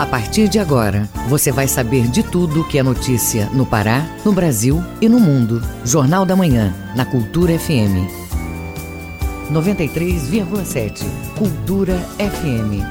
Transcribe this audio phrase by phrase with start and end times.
[0.00, 4.32] A partir de agora, você vai saber de tudo que é notícia no Pará, no
[4.32, 5.62] Brasil e no mundo.
[5.84, 8.08] Jornal da Manhã, na Cultura FM.
[9.52, 11.04] 93,7.
[11.36, 12.82] Cultura FM.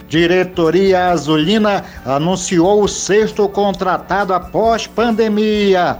[0.07, 5.97] Diretoria Azulina anunciou o sexto contratado após pandemia.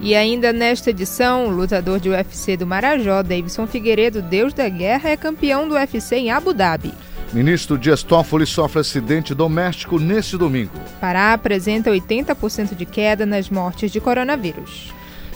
[0.00, 5.10] E ainda nesta edição, o lutador de UFC do Marajó, Davidson Figueiredo, Deus da Guerra,
[5.10, 6.94] é campeão do UFC em Abu Dhabi.
[7.34, 10.72] Ministro Dias Toffoli sofre acidente doméstico neste domingo.
[11.00, 14.92] Pará apresenta 80% de queda nas mortes de coronavírus.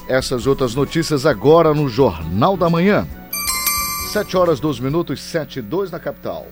[0.08, 3.06] Essas outras notícias agora no Jornal da Manhã.
[4.12, 6.46] 7 horas 12 minutos, 7 e 2 na capital.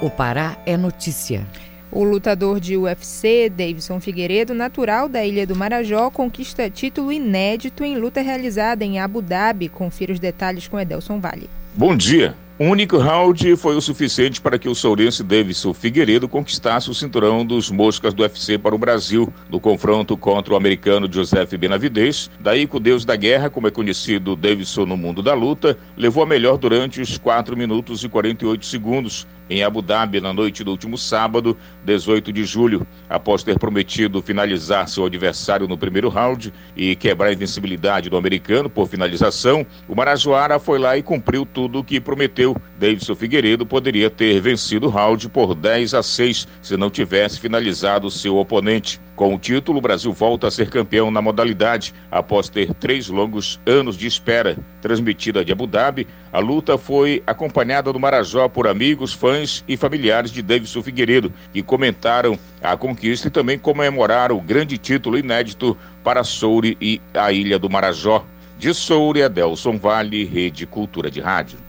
[0.00, 1.46] O Pará é notícia.
[1.96, 7.96] O lutador de UFC, Davidson Figueiredo, natural da Ilha do Marajó, conquista título inédito em
[7.96, 9.70] luta realizada em Abu Dhabi.
[9.70, 11.48] Confira os detalhes com Edelson Vale.
[11.72, 12.34] Bom dia.
[12.58, 17.44] Um único round foi o suficiente para que o sourense Davidson Figueiredo conquistasse o cinturão
[17.44, 22.30] dos moscas do UFC para o Brasil, no confronto contra o americano Joseph Benavidez.
[22.40, 26.26] Daí o deus da guerra, como é conhecido Davidson no mundo da luta, levou a
[26.26, 30.98] melhor durante os 4 minutos e 48 segundos, em Abu Dhabi na noite do último
[30.98, 32.86] sábado, 18 de julho.
[33.08, 38.68] Após ter prometido finalizar seu adversário no primeiro round e quebrar a invencibilidade do americano
[38.68, 42.45] por finalização, o Marajoara foi lá e cumpriu tudo o que prometeu.
[42.78, 48.10] Davidson Figueiredo poderia ter vencido o round por 10 a 6 se não tivesse finalizado
[48.10, 49.00] seu oponente.
[49.16, 53.58] Com o título, o Brasil volta a ser campeão na modalidade após ter três longos
[53.64, 54.58] anos de espera.
[54.82, 60.30] Transmitida de Abu Dhabi, a luta foi acompanhada no Marajó por amigos, fãs e familiares
[60.30, 66.22] de Davidson Figueiredo, que comentaram a conquista e também comemoraram o grande título inédito para
[66.22, 68.22] Soure e a Ilha do Marajó.
[68.58, 71.65] De Soure, Adelson Vale, Rede Cultura de Rádio.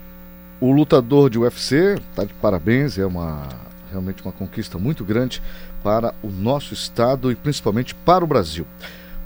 [0.59, 3.47] O lutador de UFC está de parabéns, é uma
[3.91, 5.41] realmente uma conquista muito grande
[5.83, 8.65] para o nosso estado e principalmente para o Brasil.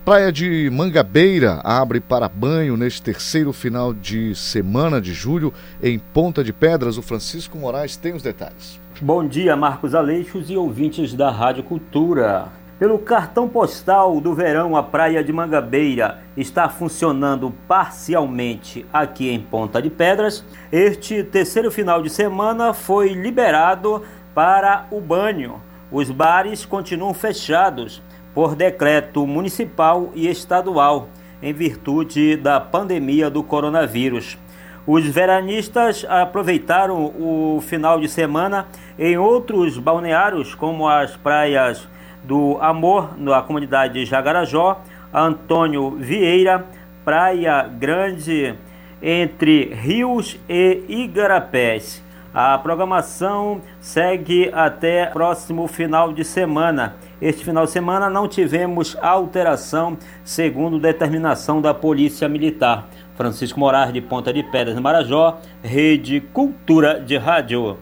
[0.03, 6.43] Praia de Mangabeira abre para banho neste terceiro final de semana de julho em Ponta
[6.43, 6.97] de Pedras.
[6.97, 8.79] O Francisco Moraes tem os detalhes.
[8.99, 12.49] Bom dia, Marcos Aleixos e ouvintes da Rádio Cultura.
[12.81, 19.79] Pelo cartão postal do verão, a Praia de Mangabeira está funcionando parcialmente aqui em Ponta
[19.79, 20.43] de Pedras.
[20.71, 24.01] Este terceiro final de semana foi liberado
[24.33, 25.61] para o banho.
[25.91, 28.01] Os bares continuam fechados
[28.33, 31.07] por decreto municipal e estadual
[31.39, 34.39] em virtude da pandemia do coronavírus.
[34.87, 38.65] Os veranistas aproveitaram o final de semana
[38.97, 41.87] em outros balneários, como as praias
[42.23, 44.81] do Amor, na comunidade de Jagarajó,
[45.13, 46.65] Antônio Vieira,
[47.03, 48.55] Praia Grande,
[49.01, 52.03] entre Rios e Igarapés.
[52.33, 56.95] A programação segue até próximo final de semana.
[57.21, 62.87] Este final de semana não tivemos alteração, segundo determinação da Polícia Militar.
[63.15, 67.77] Francisco Moraes de Ponta de Pedras, Marajó, Rede Cultura de Rádio.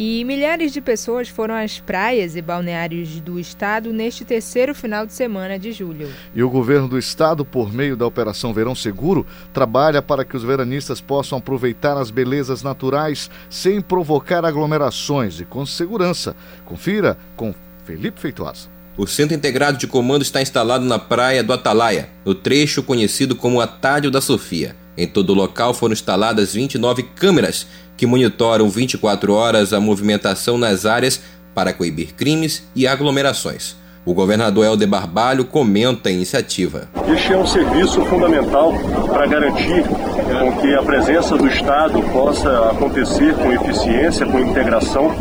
[0.00, 5.12] E milhares de pessoas foram às praias e balneários do estado neste terceiro final de
[5.12, 6.08] semana de julho.
[6.32, 10.44] E o governo do estado, por meio da Operação Verão Seguro, trabalha para que os
[10.44, 16.36] veranistas possam aproveitar as belezas naturais sem provocar aglomerações e com segurança.
[16.64, 17.52] Confira com
[17.84, 18.68] Felipe Feitosa.
[18.96, 23.60] O Centro Integrado de Comando está instalado na praia do Atalaia, no trecho conhecido como
[23.60, 24.76] Atalho da Sofia.
[24.96, 27.68] Em todo o local foram instaladas 29 câmeras
[27.98, 31.20] que monitoram 24 horas a movimentação nas áreas
[31.52, 33.76] para coibir crimes e aglomerações.
[34.06, 36.88] O governador Helder Barbalho comenta a iniciativa.
[37.12, 38.72] Este é um serviço fundamental
[39.08, 45.14] para garantir com que a presença do Estado possa acontecer com eficiência, com integração,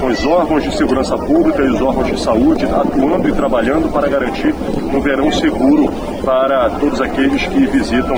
[0.00, 4.08] com os órgãos de segurança pública e os órgãos de saúde atuando e trabalhando para
[4.08, 4.54] garantir
[4.92, 5.92] um verão seguro
[6.24, 8.16] para todos aqueles que visitam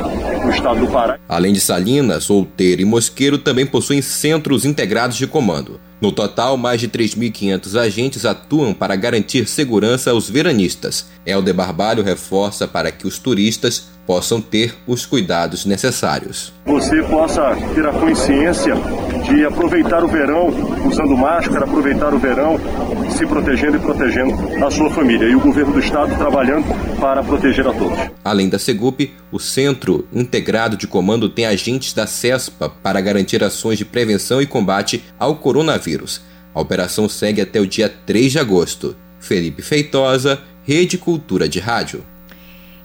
[0.51, 1.19] estado do Pará.
[1.29, 5.81] Além de Salinas, Solteiro e Mosqueiro também possuem centros integrados de comando.
[6.01, 11.07] No total, mais de 3.500 agentes atuam para garantir segurança aos veranistas.
[11.25, 16.53] Helder Barbalho reforça para que os turistas possam ter os cuidados necessários.
[16.67, 18.75] Você possa ter a consciência
[19.25, 20.49] de aproveitar o verão
[20.87, 22.59] usando máscara, aproveitar o verão
[23.11, 25.29] se protegendo e protegendo a sua família.
[25.29, 26.67] E o governo do estado trabalhando
[27.01, 27.99] para proteger a todos.
[28.25, 33.79] Além da Segup, o Centro Integrado de Comando tem agentes da CESPA para garantir ações
[33.79, 36.21] de prevenção e combate ao coronavírus.
[36.55, 38.97] A operação segue até o dia 3 de agosto.
[39.19, 42.05] Felipe Feitosa, Rede Cultura de Rádio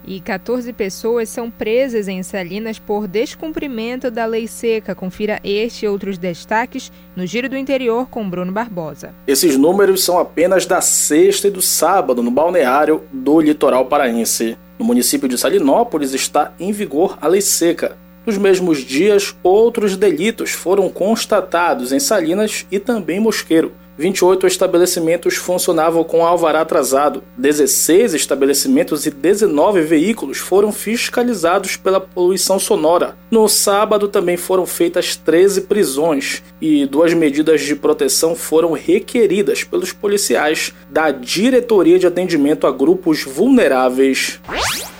[0.05, 4.95] e 14 pessoas são presas em Salinas por descumprimento da lei seca.
[4.95, 9.13] Confira este e outros destaques no Giro do Interior com Bruno Barbosa.
[9.27, 14.57] Esses números são apenas da sexta e do sábado no balneário do litoral paraense.
[14.77, 17.97] No município de Salinópolis está em vigor a lei seca.
[18.25, 23.71] Nos mesmos dias, outros delitos foram constatados em Salinas e também Mosqueiro.
[23.99, 32.57] 28 estabelecimentos funcionavam com alvará atrasado, 16 estabelecimentos e 19 veículos foram fiscalizados pela poluição
[32.57, 33.17] sonora.
[33.29, 39.91] No sábado também foram feitas 13 prisões e duas medidas de proteção foram requeridas pelos
[39.91, 44.39] policiais da Diretoria de Atendimento a Grupos Vulneráveis.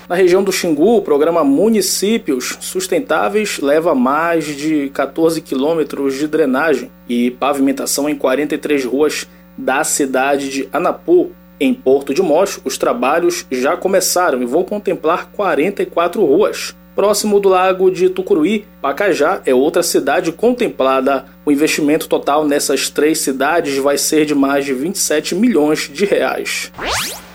[0.10, 6.90] Na região do Xingu, o programa Municípios Sustentáveis leva mais de 14 quilômetros de drenagem
[7.08, 11.30] e pavimentação em 43 ruas da cidade de Anapu.
[11.60, 16.76] Em Porto de Mós, os trabalhos já começaram e vão contemplar 44 ruas.
[16.96, 21.26] Próximo do lago de Tucuruí, Pacajá é outra cidade contemplada.
[21.46, 26.72] O investimento total nessas três cidades vai ser de mais de 27 milhões de reais.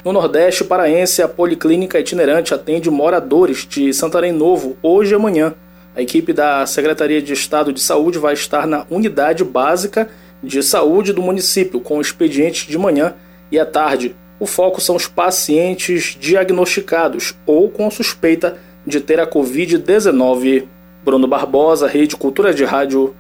[0.05, 5.55] No Nordeste paraense, a Policlínica Itinerante atende moradores de Santarém Novo hoje e amanhã.
[5.97, 10.11] A equipe da Secretaria de Estado de Saúde vai estar na Unidade Básica
[10.43, 13.15] de Saúde do município, com expediente de manhã
[13.51, 14.15] e à tarde.
[14.39, 20.65] O foco são os pacientes diagnosticados ou com suspeita de ter a Covid-19.
[21.03, 23.15] Bruno Barbosa, Rede Cultura de Rádio,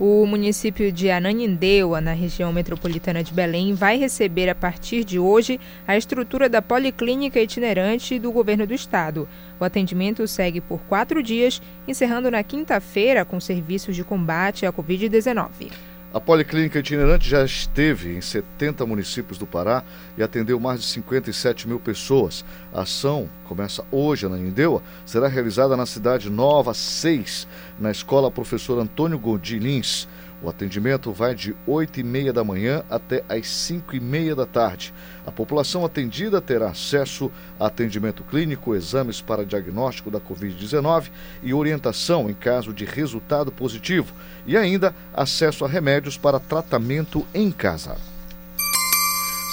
[0.00, 5.58] o município de Ananindeua, na região metropolitana de Belém, vai receber a partir de hoje
[5.86, 9.28] a estrutura da Policlínica Itinerante do governo do estado.
[9.58, 15.72] O atendimento segue por quatro dias, encerrando na quinta-feira com serviços de combate à Covid-19.
[16.18, 19.84] A Policlínica Itinerante já esteve em 70 municípios do Pará
[20.16, 22.44] e atendeu mais de 57 mil pessoas.
[22.74, 27.46] A ação começa hoje na Nindeua, será realizada na Cidade Nova 6,
[27.78, 30.08] na Escola Professor Antônio Godinins.
[30.40, 34.46] O atendimento vai de 8 e meia da manhã até às 5 e meia da
[34.46, 34.94] tarde.
[35.26, 41.10] A população atendida terá acesso a atendimento clínico, exames para diagnóstico da Covid-19
[41.42, 44.14] e orientação em caso de resultado positivo,
[44.48, 47.96] e ainda acesso a remédios para tratamento em casa.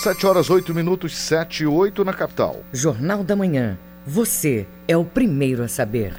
[0.02, 2.62] 7 horas 8 minutos, 7 e 8 na capital.
[2.72, 3.78] Jornal da Manhã.
[4.08, 6.14] Você é o primeiro a saber.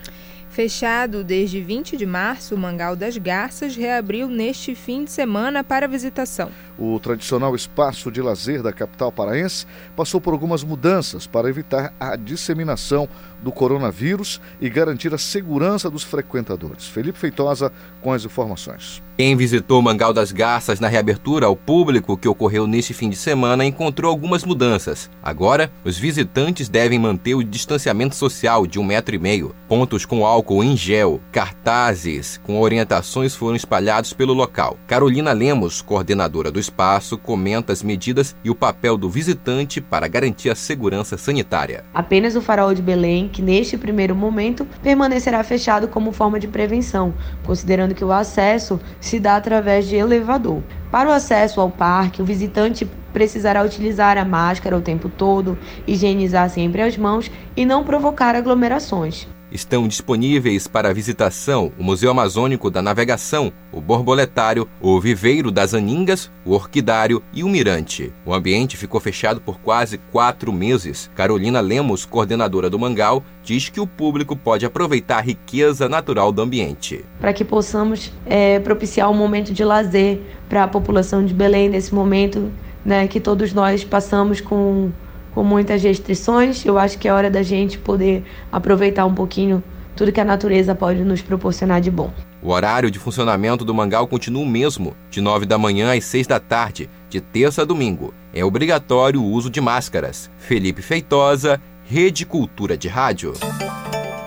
[0.56, 5.86] Fechado desde 20 de março, o Mangal das Garças reabriu neste fim de semana para
[5.86, 6.50] visitação.
[6.78, 12.16] O tradicional espaço de lazer da capital paraense passou por algumas mudanças para evitar a
[12.16, 13.06] disseminação
[13.42, 16.86] do coronavírus e garantir a segurança dos frequentadores.
[16.86, 19.02] Felipe Feitosa com as informações.
[19.16, 23.64] Quem visitou Mangal das Garças na reabertura ao público que ocorreu neste fim de semana
[23.64, 25.10] encontrou algumas mudanças.
[25.22, 29.54] Agora, os visitantes devem manter o distanciamento social de um metro e meio.
[29.66, 34.76] Pontos com álcool em gel, cartazes com orientações foram espalhados pelo local.
[34.86, 40.50] Carolina Lemos, coordenadora do espaço, comenta as medidas e o papel do visitante para garantir
[40.50, 41.84] a segurança sanitária.
[41.94, 47.14] Apenas o farol de Belém, que neste primeiro momento permanecerá fechado como forma de prevenção,
[47.44, 50.62] considerando que o acesso se dá através de elevador.
[50.90, 56.48] Para o acesso ao parque, o visitante precisará utilizar a máscara o tempo todo, higienizar
[56.50, 59.26] sempre as mãos e não provocar aglomerações.
[59.56, 66.30] Estão disponíveis para visitação o Museu Amazônico da Navegação, o Borboletário, o Viveiro das Aningas,
[66.44, 68.12] o Orquidário e o Mirante.
[68.26, 71.10] O ambiente ficou fechado por quase quatro meses.
[71.14, 76.42] Carolina Lemos, coordenadora do Mangal, diz que o público pode aproveitar a riqueza natural do
[76.42, 77.02] ambiente.
[77.18, 80.20] Para que possamos é, propiciar um momento de lazer
[80.50, 82.52] para a população de Belém nesse momento
[82.84, 84.90] né, que todos nós passamos com,
[85.36, 86.64] com muitas restrições.
[86.64, 89.62] Eu acho que é hora da gente poder aproveitar um pouquinho
[89.94, 92.10] tudo que a natureza pode nos proporcionar de bom.
[92.42, 96.26] O horário de funcionamento do Mangal continua o mesmo, de 9 da manhã às 6
[96.26, 98.14] da tarde, de terça a domingo.
[98.32, 100.30] É obrigatório o uso de máscaras.
[100.38, 103.34] Felipe Feitosa, Rede Cultura de Rádio.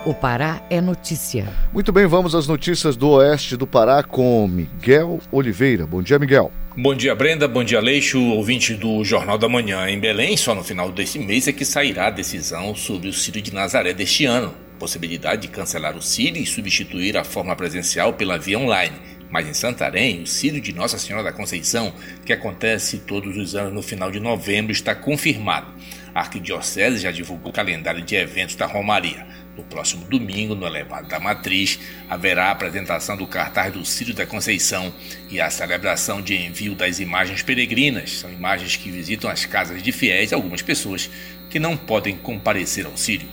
[0.06, 1.48] O Pará é notícia.
[1.72, 5.86] Muito bem, vamos às notícias do oeste do Pará com Miguel Oliveira.
[5.86, 6.52] Bom dia, Miguel.
[6.76, 7.48] Bom dia, Brenda.
[7.48, 9.90] Bom dia, Leixo, ouvinte do Jornal da Manhã.
[9.90, 13.42] Em Belém, só no final desse mês é que sairá a decisão sobre o Círio
[13.42, 14.54] de Nazaré deste ano.
[14.78, 18.94] Possibilidade de cancelar o Círio e substituir a forma presencial pela via online.
[19.28, 21.92] Mas em Santarém, o Círio de Nossa Senhora da Conceição,
[22.24, 25.74] que acontece todos os anos no final de novembro, está confirmado.
[26.14, 29.26] A Arquidiocese já divulgou o calendário de eventos da Romaria.
[29.60, 34.24] No próximo domingo, no Elevado da Matriz, haverá a apresentação do cartaz do Círio da
[34.24, 34.90] Conceição
[35.30, 38.20] e a celebração de envio das imagens peregrinas.
[38.20, 41.10] São imagens que visitam as casas de fiéis, algumas pessoas
[41.50, 43.28] que não podem comparecer ao Círio.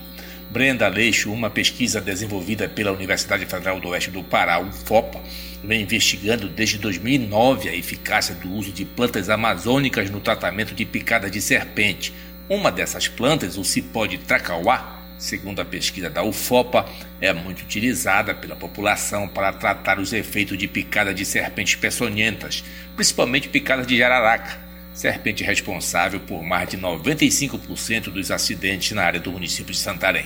[0.51, 5.21] Brenda Leixo, uma pesquisa desenvolvida pela Universidade Federal do Oeste do Pará, UFOPA,
[5.63, 11.29] vem investigando desde 2009 a eficácia do uso de plantas amazônicas no tratamento de picada
[11.29, 12.13] de serpente.
[12.49, 16.85] Uma dessas plantas, o cipó de tracauá, segundo a pesquisa da UFOPA,
[17.19, 22.63] é muito utilizada pela população para tratar os efeitos de picada de serpentes peçonhentas,
[22.95, 24.59] principalmente picadas de jararaca,
[24.93, 30.25] serpente responsável por mais de 95% dos acidentes na área do município de Santarém.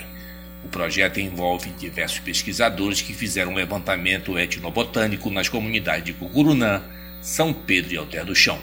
[0.63, 6.83] O projeto envolve diversos pesquisadores que fizeram um levantamento etnobotânico nas comunidades de Cucurunã,
[7.21, 8.59] São Pedro e Alter do Chão.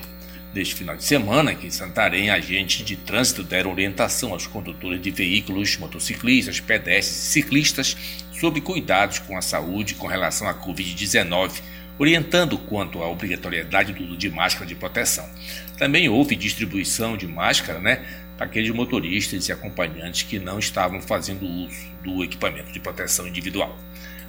[0.55, 5.11] Neste final de semana, aqui em Santarém, agentes de trânsito deram orientação aos condutores de
[5.11, 7.97] veículos, motociclistas, pedestres e ciclistas
[8.33, 11.61] sobre cuidados com a saúde com relação à Covid-19,
[11.99, 15.29] orientando quanto à obrigatoriedade do uso de máscara de proteção.
[15.77, 18.07] Também houve distribuição de máscara né,
[18.39, 23.77] para aqueles motoristas e acompanhantes que não estavam fazendo uso do equipamento de proteção individual.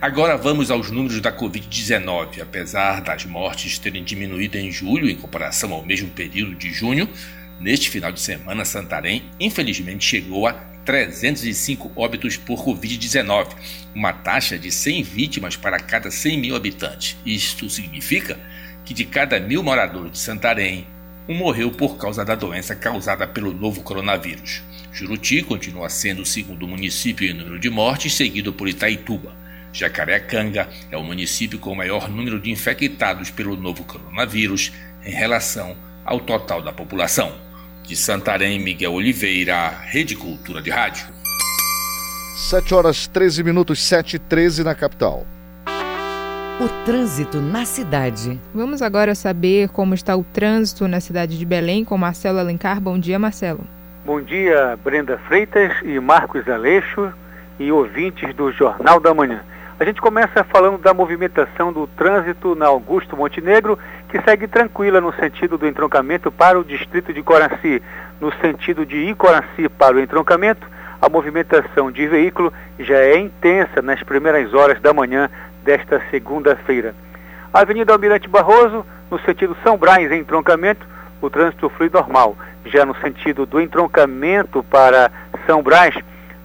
[0.02, 2.42] Agora vamos aos números da Covid-19.
[2.42, 7.06] Apesar das mortes terem diminuído em julho em comparação ao mesmo período de junho,
[7.60, 10.54] neste final de semana, Santarém infelizmente chegou a
[10.86, 13.50] 305 óbitos por Covid-19,
[13.94, 17.18] uma taxa de 100 vítimas para cada 100 mil habitantes.
[17.26, 18.40] Isto significa
[18.86, 20.88] que de cada mil moradores de Santarém,
[21.28, 24.64] um morreu por causa da doença causada pelo novo coronavírus.
[24.94, 29.49] Juruti continua sendo o segundo município em número de mortes, seguido por Itaituba.
[29.72, 34.72] Jacarecanga é o município com o maior número de infectados pelo novo coronavírus
[35.06, 37.34] em relação ao total da população.
[37.84, 41.08] De Santarém, Miguel Oliveira, Rede Cultura de Rádio.
[42.36, 45.26] 7 horas 13 minutos, 7 e 13 na capital.
[46.60, 48.40] O trânsito na cidade.
[48.54, 52.82] Vamos agora saber como está o trânsito na cidade de Belém com Marcelo Alencar.
[52.82, 53.66] Bom dia, Marcelo.
[54.06, 57.14] Bom dia, Brenda Freitas e Marcos Aleixo
[57.60, 59.44] e ouvintes do Jornal da Manhã.
[59.80, 65.14] A gente começa falando da movimentação do trânsito na Augusto Montenegro, que segue tranquila no
[65.14, 67.82] sentido do entroncamento para o distrito de Coraci.
[68.20, 70.68] No sentido de Icoraci para o entroncamento,
[71.02, 75.30] a movimentação de veículo já é intensa nas primeiras horas da manhã
[75.64, 76.94] desta segunda-feira.
[77.54, 80.86] Avenida Almirante Barroso, no sentido São Brás, em entroncamento,
[81.22, 82.36] o trânsito flui normal.
[82.66, 85.10] Já no sentido do entroncamento para
[85.48, 85.96] São Brás,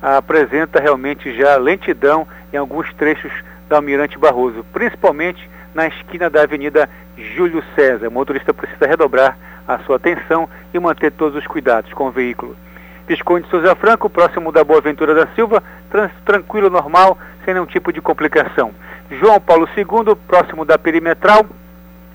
[0.00, 3.32] apresenta realmente já lentidão em alguns trechos
[3.68, 8.08] da Almirante Barroso, principalmente na esquina da Avenida Júlio César.
[8.08, 12.56] O motorista precisa redobrar a sua atenção e manter todos os cuidados com o veículo.
[13.08, 15.62] Visconde Souza Franco, próximo da Boa Ventura da Silva,
[16.24, 18.72] tranquilo, normal, sem nenhum tipo de complicação.
[19.10, 21.44] João Paulo II, próximo da Perimetral,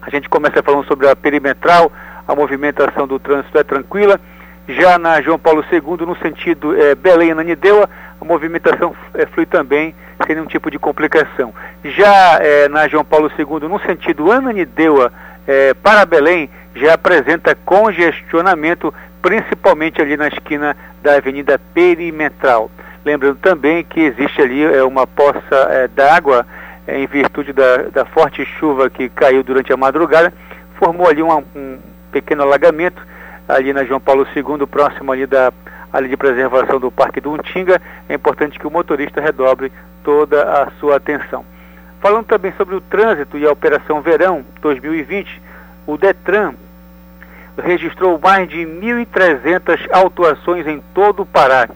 [0.01, 1.91] a gente começa falando sobre a Perimetral,
[2.27, 4.19] a movimentação do trânsito é tranquila.
[4.67, 9.93] Já na João Paulo II, no sentido é, Belém-Ananindeua, a movimentação é, flui também
[10.25, 11.53] sem nenhum tipo de complicação.
[11.83, 15.11] Já é, na João Paulo II, no sentido Ananindeua
[15.47, 22.69] é, para Belém, já apresenta congestionamento, principalmente ali na esquina da Avenida Perimetral.
[23.03, 26.45] Lembrando também que existe ali é, uma poça é, d'água,
[26.87, 30.33] em virtude da, da, forte chuva que caiu durante a madrugada,
[30.77, 31.77] formou ali uma, um
[32.11, 33.01] pequeno alagamento
[33.47, 35.51] ali na João Paulo II, próximo ali da
[35.91, 39.71] ali de preservação do Parque do Untinga, é importante que o motorista redobre
[40.03, 41.45] toda a sua atenção.
[42.01, 45.41] Falando também sobre o trânsito e a Operação Verão 2020,
[45.85, 46.53] o Detran
[47.61, 51.67] registrou mais de 1.300 autuações em todo o Pará,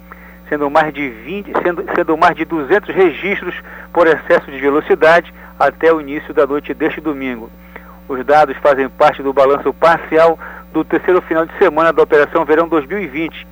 [0.47, 3.55] sendo mais de 20, sendo, sendo mais de 200 registros
[3.91, 7.49] por excesso de velocidade até o início da noite deste domingo.
[8.07, 10.37] Os dados fazem parte do balanço parcial
[10.71, 13.47] do terceiro final de semana da Operação Verão 2020.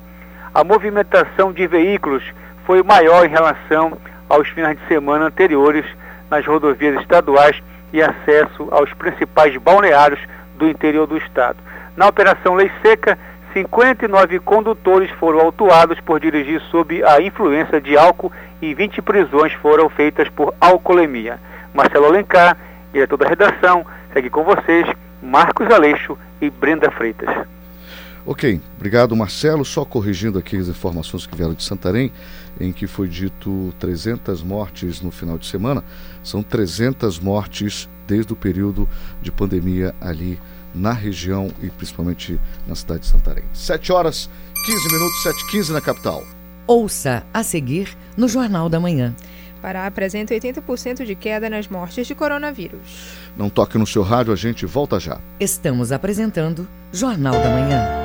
[0.54, 2.22] A movimentação de veículos
[2.66, 3.96] foi maior em relação
[4.32, 5.84] aos finais de semana anteriores
[6.30, 7.62] nas rodovias estaduais
[7.92, 10.18] e acesso aos principais balneários
[10.56, 11.58] do interior do estado.
[11.94, 13.18] Na Operação Lei Seca,
[13.52, 19.90] 59 condutores foram autuados por dirigir sob a influência de álcool e 20 prisões foram
[19.90, 21.38] feitas por alcoolemia.
[21.74, 22.56] Marcelo Alencar,
[22.90, 23.84] diretor da redação,
[24.14, 24.88] segue com vocês,
[25.22, 27.28] Marcos Aleixo e Brenda Freitas.
[28.24, 29.64] Ok, obrigado Marcelo.
[29.64, 32.12] Só corrigindo aqui as informações que vieram de Santarém,
[32.60, 35.82] em que foi dito 300 mortes no final de semana.
[36.22, 38.88] São 300 mortes desde o período
[39.20, 40.38] de pandemia ali
[40.74, 43.44] na região e principalmente na cidade de Santarém.
[43.52, 44.30] 7 horas
[44.66, 46.24] 15 minutos, 7 15 na capital.
[46.66, 49.14] Ouça a seguir no Jornal da Manhã.
[49.60, 53.16] Pará apresenta 80% de queda nas mortes de coronavírus.
[53.36, 55.20] Não toque no seu rádio, a gente volta já.
[55.38, 58.01] Estamos apresentando Jornal da Manhã.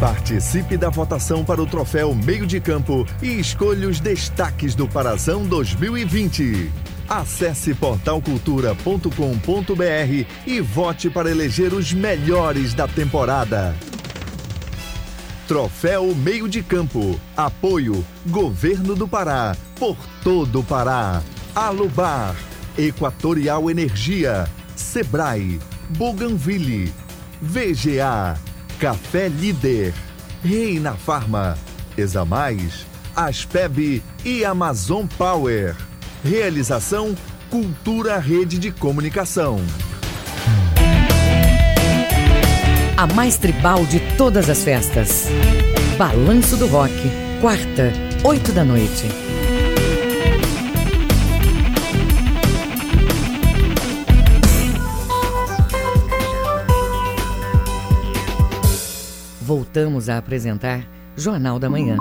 [0.00, 5.46] Participe da votação para o troféu Meio de Campo e escolha os destaques do Parazão
[5.46, 6.70] 2020.
[7.08, 13.74] Acesse portalcultura.com.br e vote para eleger os melhores da temporada.
[15.48, 17.18] Troféu Meio de Campo.
[17.34, 19.56] Apoio Governo do Pará.
[19.78, 21.22] Por todo o Pará.
[21.54, 22.36] Alubar.
[22.76, 24.46] Equatorial Energia.
[24.74, 25.58] Sebrae.
[25.88, 26.92] Bougainville.
[27.40, 28.38] VGA.
[28.78, 29.94] Café Líder.
[30.44, 31.56] Reina Farma.
[31.96, 32.86] Examais.
[33.14, 35.74] Aspeb e Amazon Power.
[36.22, 37.14] Realização
[37.48, 39.58] Cultura Rede de Comunicação.
[42.96, 45.26] A mais tribal de todas as festas.
[45.96, 46.92] Balanço do Rock.
[47.40, 47.92] Quarta,
[48.24, 49.25] oito da noite.
[59.76, 61.98] Voltamos a apresentar Jornal da Manhã.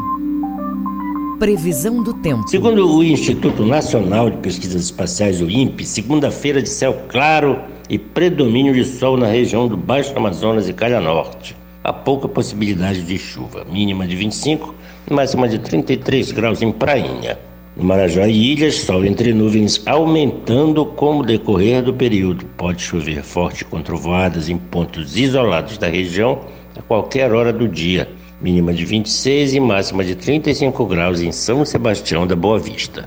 [1.38, 2.48] Previsão do tempo.
[2.48, 7.60] Segundo o Instituto Nacional de Pesquisas Espaciais, o INPE, segunda-feira de céu claro
[7.90, 11.54] e predomínio de sol na região do Baixo Amazonas e Calha Norte.
[11.84, 14.74] Há pouca possibilidade de chuva, mínima de 25,
[15.12, 17.38] máxima de 33 graus em Prainha.
[17.76, 22.46] No Marajó e Ilhas, sol entre nuvens aumentando com o decorrer do período.
[22.56, 26.40] Pode chover forte com trovoadas em pontos isolados da região
[26.78, 28.08] a qualquer hora do dia
[28.42, 33.06] mínima de 26 e máxima de 35 graus em São Sebastião da Boa Vista.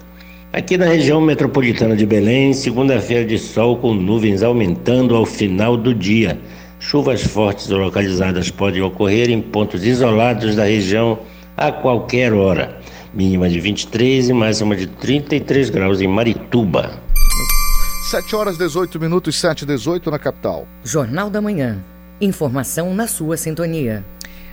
[0.53, 5.95] Aqui na região metropolitana de Belém, segunda-feira de sol com nuvens aumentando ao final do
[5.95, 6.41] dia.
[6.81, 11.19] Chuvas fortes localizadas podem ocorrer em pontos isolados da região
[11.57, 12.81] a qualquer hora.
[13.13, 16.99] Mínima de 23 e máxima de 33 graus em Marituba.
[18.11, 20.67] 7 horas 18 minutos, 7 e 18 na capital.
[20.83, 21.85] Jornal da Manhã.
[22.21, 24.05] Informação na sua sintonia.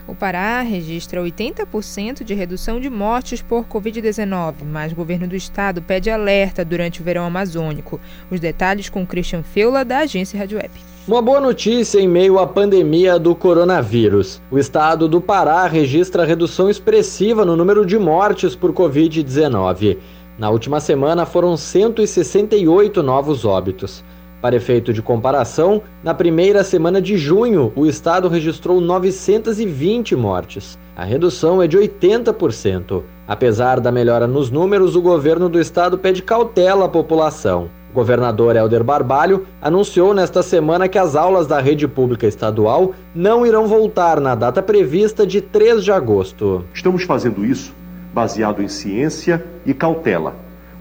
[0.08, 5.82] O Pará registra 80% de redução de mortes por Covid-19, mas o governo do estado
[5.82, 8.00] pede alerta durante o verão amazônico.
[8.30, 10.70] Os detalhes com Christian Feula, da agência Rádio Web.
[11.08, 14.40] Uma boa notícia em meio à pandemia do coronavírus.
[14.52, 19.98] O estado do Pará registra redução expressiva no número de mortes por Covid-19.
[20.38, 24.04] Na última semana foram 168 novos óbitos.
[24.42, 30.78] Para efeito de comparação, na primeira semana de junho, o estado registrou 920 mortes.
[30.96, 33.04] A redução é de 80%.
[33.28, 37.70] Apesar da melhora nos números, o governo do estado pede cautela à população.
[37.92, 43.46] O governador Helder Barbalho anunciou nesta semana que as aulas da rede pública estadual não
[43.46, 46.64] irão voltar na data prevista de 3 de agosto.
[46.74, 47.74] Estamos fazendo isso
[48.16, 50.34] baseado em ciência e cautela,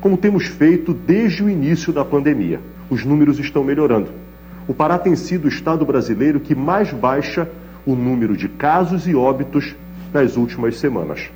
[0.04, 4.10] como temos feito desde o início da pandemia os números estão melhorando.
[4.68, 7.48] O Pará tem sido o estado brasileiro que mais baixa
[7.86, 9.74] o número de casos e óbitos
[10.12, 11.30] nas últimas semanas.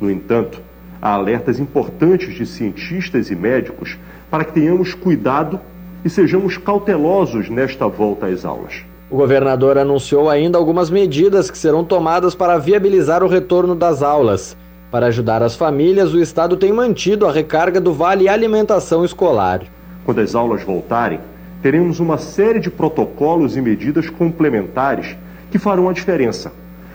[0.00, 0.62] No entanto,
[1.02, 3.98] há alertas importantes de cientistas e médicos
[4.30, 5.58] para que tenhamos cuidado
[6.04, 8.84] e sejamos cautelosos nesta volta às aulas.
[9.10, 14.56] O governador anunciou ainda algumas medidas que serão tomadas para viabilizar o retorno das aulas.
[14.94, 19.62] Para ajudar as famílias, o Estado tem mantido a recarga do Vale Alimentação Escolar.
[20.04, 21.18] Quando as aulas voltarem,
[21.60, 25.16] teremos uma série de protocolos e medidas complementares
[25.50, 26.52] que farão a diferença,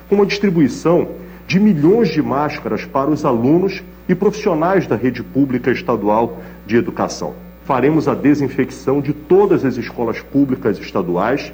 [0.07, 1.09] com a distribuição
[1.45, 7.33] de milhões de máscaras para os alunos e profissionais da rede pública estadual de educação.
[7.65, 11.51] Faremos a desinfecção de todas as escolas públicas estaduais,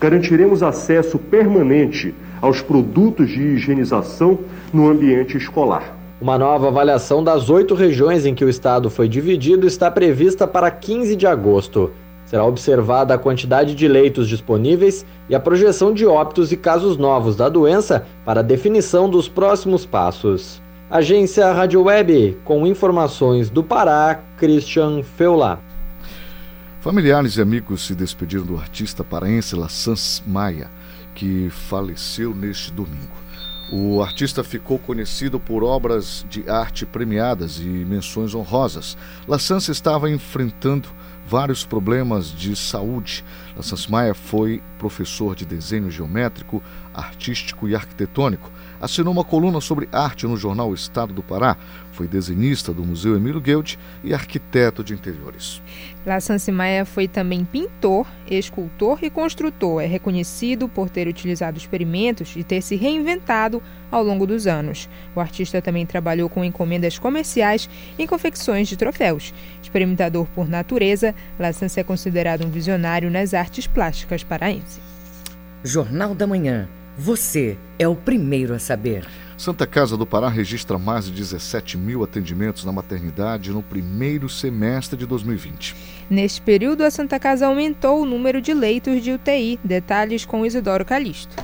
[0.00, 2.12] garantiremos acesso permanente
[2.44, 4.38] aos produtos de higienização
[4.70, 5.96] no ambiente escolar.
[6.20, 10.70] Uma nova avaliação das oito regiões em que o estado foi dividido está prevista para
[10.70, 11.90] 15 de agosto.
[12.26, 17.34] Será observada a quantidade de leitos disponíveis e a projeção de óbitos e casos novos
[17.34, 20.60] da doença para a definição dos próximos passos.
[20.90, 25.60] Agência Rádio Web, com informações do Pará, Christian Feula.
[26.80, 30.68] Familiares e amigos se despediram do artista paraense Lassans Maia,
[31.14, 33.24] que faleceu neste domingo.
[33.72, 38.96] O artista ficou conhecido por obras de arte premiadas e menções honrosas.
[39.26, 40.88] Lassans estava enfrentando
[41.26, 43.24] vários problemas de saúde.
[43.56, 48.50] Lassans Maia foi professor de desenho geométrico, artístico e arquitetônico
[48.84, 51.56] assinou uma coluna sobre arte no jornal o Estado do Pará,
[51.92, 55.62] foi desenhista do Museu Emílio Guild e arquiteto de interiores.
[56.04, 56.18] La
[56.52, 59.82] Maia foi também pintor, escultor e construtor.
[59.82, 64.88] É reconhecido por ter utilizado experimentos e ter se reinventado ao longo dos anos.
[65.16, 69.32] O artista também trabalhou com encomendas comerciais em confecções de troféus.
[69.62, 74.78] Experimentador por natureza, La é considerado um visionário nas artes plásticas paraense.
[75.62, 76.68] Jornal da Manhã.
[76.96, 79.04] Você é o primeiro a saber.
[79.36, 84.96] Santa Casa do Pará registra mais de 17 mil atendimentos na maternidade no primeiro semestre
[84.96, 85.74] de 2020.
[86.08, 89.58] Neste período, a Santa Casa aumentou o número de leitos de UTI.
[89.64, 91.34] Detalhes com Isidoro Calixto.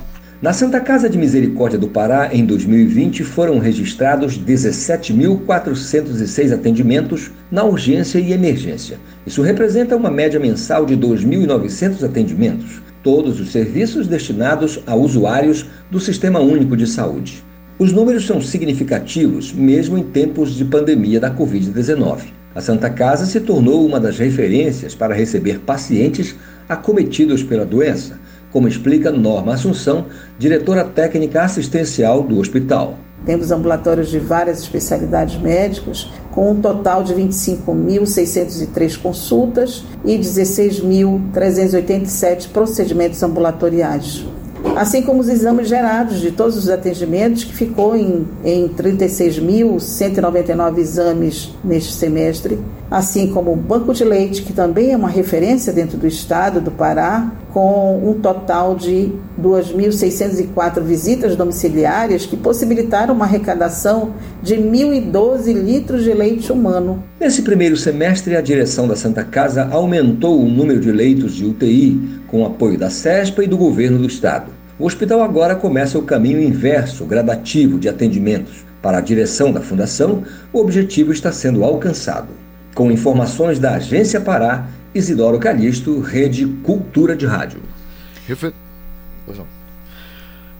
[0.41, 8.19] Na Santa Casa de Misericórdia do Pará, em 2020, foram registrados 17.406 atendimentos na urgência
[8.19, 8.97] e emergência.
[9.27, 15.99] Isso representa uma média mensal de 2.900 atendimentos todos os serviços destinados a usuários do
[15.99, 17.43] Sistema Único de Saúde.
[17.79, 22.25] Os números são significativos, mesmo em tempos de pandemia da Covid-19.
[22.53, 26.35] A Santa Casa se tornou uma das referências para receber pacientes
[26.67, 28.19] acometidos pela doença,
[28.51, 30.05] como explica Norma Assunção,
[30.37, 32.99] diretora técnica assistencial do hospital.
[33.25, 43.21] Temos ambulatórios de várias especialidades médicas, com um total de 25.603 consultas e 16.387 procedimentos
[43.21, 44.25] ambulatoriais.
[44.75, 51.51] Assim como os exames gerados de todos os atendimentos, que ficou em, em 36.199 exames
[51.63, 52.59] neste semestre,
[52.91, 56.69] assim como o Banco de Leite, que também é uma referência dentro do estado do
[56.69, 66.03] Pará, com um total de 2.604 visitas domiciliárias que possibilitaram uma arrecadação de 1.012 litros
[66.03, 67.01] de leite humano.
[67.17, 72.19] Nesse primeiro semestre, a direção da Santa Casa aumentou o número de leitos de UTI,
[72.27, 74.51] com apoio da CESPA e do governo do estado.
[74.77, 78.65] O hospital agora começa o caminho inverso, gradativo, de atendimentos.
[78.81, 82.40] Para a direção da Fundação, o objetivo está sendo alcançado.
[82.73, 87.61] Com informações da Agência Pará, Isidoro Calixto, Rede Cultura de Rádio.
[88.27, 88.53] Refer...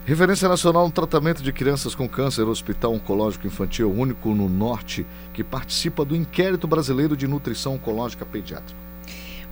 [0.03, 5.43] Referência nacional no tratamento de crianças com câncer, Hospital Oncológico Infantil único no Norte que
[5.43, 8.79] participa do Inquérito Brasileiro de Nutrição Oncológica Pediátrica.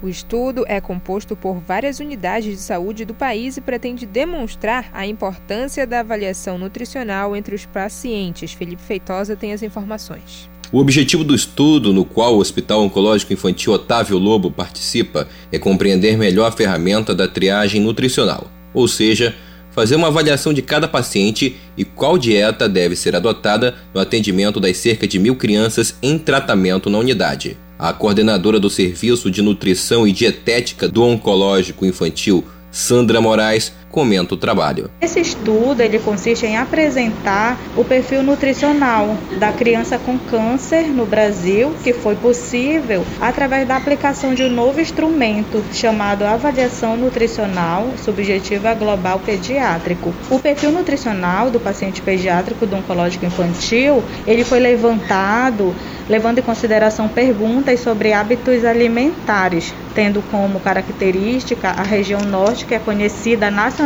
[0.02, 5.06] O estudo é composto por várias unidades de saúde do país e pretende demonstrar a
[5.06, 8.54] importância da avaliação nutricional entre os pacientes.
[8.54, 10.50] Felipe Feitosa tem as informações.
[10.72, 16.16] O objetivo do estudo, no qual o Hospital Oncológico Infantil Otávio Lobo participa, é compreender
[16.16, 19.36] melhor a ferramenta da triagem nutricional, ou seja,
[19.72, 24.78] fazer uma avaliação de cada paciente e qual dieta deve ser adotada no atendimento das
[24.78, 27.58] cerca de mil crianças em tratamento na unidade.
[27.78, 34.38] A coordenadora do Serviço de Nutrição e Dietética do Oncológico Infantil, Sandra Moraes, comenta o
[34.38, 34.90] trabalho.
[35.02, 41.74] Esse estudo ele consiste em apresentar o perfil nutricional da criança com câncer no Brasil,
[41.84, 49.20] que foi possível através da aplicação de um novo instrumento chamado avaliação nutricional subjetiva global
[49.20, 50.14] pediátrico.
[50.30, 55.74] O perfil nutricional do paciente pediátrico do oncológico infantil, ele foi levantado
[56.10, 62.80] levando em consideração perguntas sobre hábitos alimentares, tendo como característica a região norte, que é
[62.80, 63.79] conhecida nacionalmente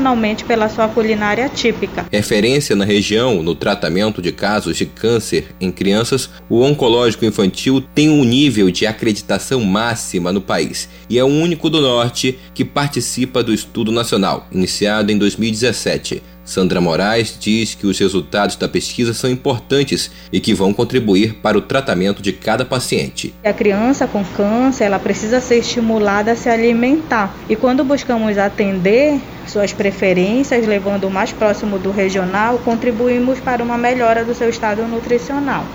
[0.45, 2.05] pela sua culinária típica.
[2.11, 8.09] Referência na região no tratamento de casos de câncer em crianças, o oncológico infantil tem
[8.09, 13.43] um nível de acreditação máxima no país e é o único do norte que participa
[13.43, 19.29] do estudo nacional, iniciado em 2017 Sandra Moraes diz que os resultados da pesquisa são
[19.29, 23.33] importantes e que vão contribuir para o tratamento de cada paciente.
[23.43, 27.33] A criança com câncer, ela precisa ser estimulada a se alimentar.
[27.47, 33.77] E quando buscamos atender suas preferências, levando o mais próximo do regional, contribuímos para uma
[33.77, 35.65] melhora do seu estado nutricional.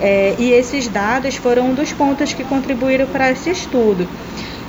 [0.00, 4.08] É, e esses dados foram um dos pontos que contribuíram para esse estudo.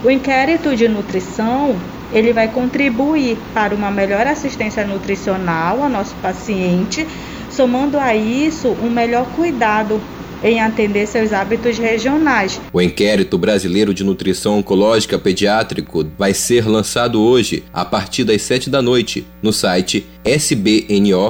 [0.03, 1.77] O inquérito de nutrição
[2.11, 7.07] ele vai contribuir para uma melhor assistência nutricional ao nosso paciente,
[7.49, 10.01] somando a isso um melhor cuidado
[10.43, 12.59] em atender seus hábitos regionais.
[12.71, 18.69] O inquérito brasileiro de nutrição oncológica pediátrico vai ser lançado hoje, a partir das 7
[18.69, 21.29] da noite, no site sbno.com.br.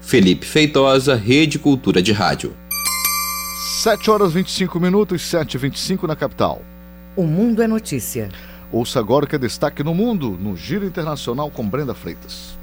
[0.00, 2.54] Felipe Feitosa, Rede Cultura de Rádio.
[3.82, 6.62] 7 horas 25 minutos, 7 e 25 na capital.
[7.16, 8.28] O Mundo é Notícia.
[8.72, 12.56] Ouça agora o que é destaque no mundo, no Giro Internacional com Brenda Freitas.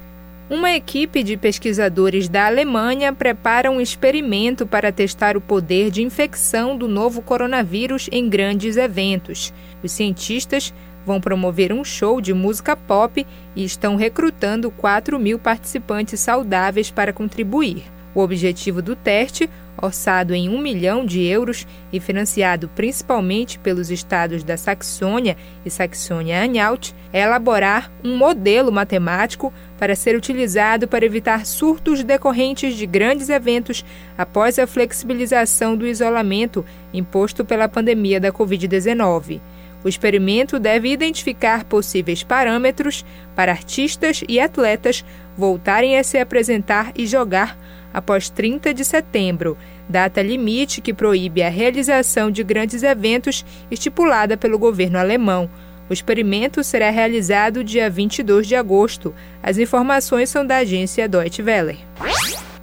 [0.49, 6.77] Uma equipe de pesquisadores da Alemanha prepara um experimento para testar o poder de infecção
[6.77, 9.53] do novo coronavírus em grandes eventos.
[9.81, 10.73] Os cientistas
[11.05, 17.13] vão promover um show de música pop e estão recrutando 4 mil participantes saudáveis para
[17.13, 17.83] contribuir.
[18.13, 19.49] O objetivo do teste,
[19.81, 26.91] orçado em um milhão de euros e financiado principalmente pelos estados da Saxônia e Saxônia-Anhalt,
[27.11, 33.83] é elaborar um modelo matemático para ser utilizado para evitar surtos decorrentes de grandes eventos
[34.17, 39.41] após a flexibilização do isolamento imposto pela pandemia da Covid-19.
[39.83, 43.05] O experimento deve identificar possíveis parâmetros
[43.35, 45.03] para artistas e atletas
[45.37, 47.57] voltarem a se apresentar e jogar
[47.93, 54.57] após 30 de setembro, data limite que proíbe a realização de grandes eventos estipulada pelo
[54.57, 55.49] governo alemão.
[55.89, 59.13] O experimento será realizado dia 22 de agosto.
[59.43, 61.77] As informações são da agência Deutsche Welle.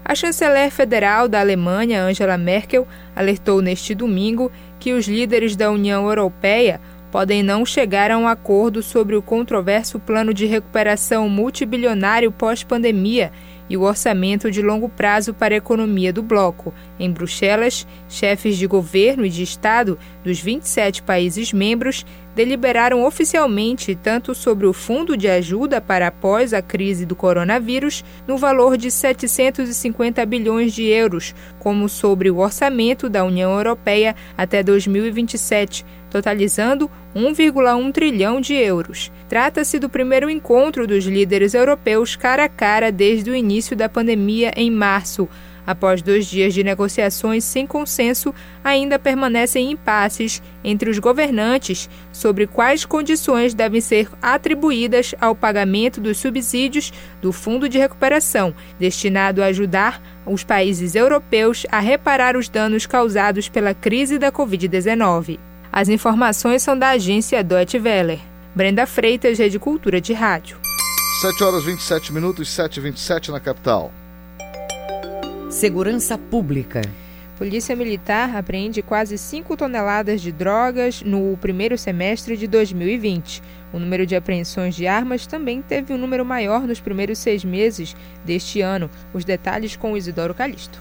[0.05, 6.09] A chanceler federal da Alemanha, Angela Merkel, alertou neste domingo que os líderes da União
[6.09, 6.81] Europeia
[7.13, 13.31] podem não chegar a um acordo sobre o controverso plano de recuperação multibilionário pós-pandemia
[13.71, 16.75] e o orçamento de longo prazo para a economia do bloco.
[16.99, 24.35] Em Bruxelas, chefes de governo e de Estado dos 27 países membros deliberaram oficialmente tanto
[24.35, 30.25] sobre o fundo de ajuda para após a crise do coronavírus, no valor de 750
[30.27, 38.41] bilhões de euros, como sobre o orçamento da União Europeia até 2027 totalizando 1,1 trilhão
[38.41, 39.11] de euros.
[39.29, 44.53] Trata-se do primeiro encontro dos líderes europeus cara a cara desde o início da pandemia
[44.57, 45.29] em março.
[45.67, 52.85] Após dois dias de negociações sem consenso, ainda permanecem impasses entre os governantes sobre quais
[52.85, 60.03] condições devem ser atribuídas ao pagamento dos subsídios do Fundo de Recuperação, destinado a ajudar
[60.27, 65.39] os países europeus a reparar os danos causados pela crise da Covid-19.
[65.73, 68.21] As informações são da agência Deutsche Welle.
[68.55, 70.59] Brenda Freitas, Rede Cultura de Rádio.
[71.21, 73.93] 7 horas 27 minutos, 7 e 27 na capital.
[75.51, 76.81] Segurança Pública.
[77.37, 83.43] Polícia Militar apreende quase 5 toneladas de drogas no primeiro semestre de 2020.
[83.73, 87.97] O número de apreensões de armas também teve um número maior nos primeiros seis meses
[88.25, 88.89] deste ano.
[89.13, 90.79] Os detalhes com Isidoro Calixto.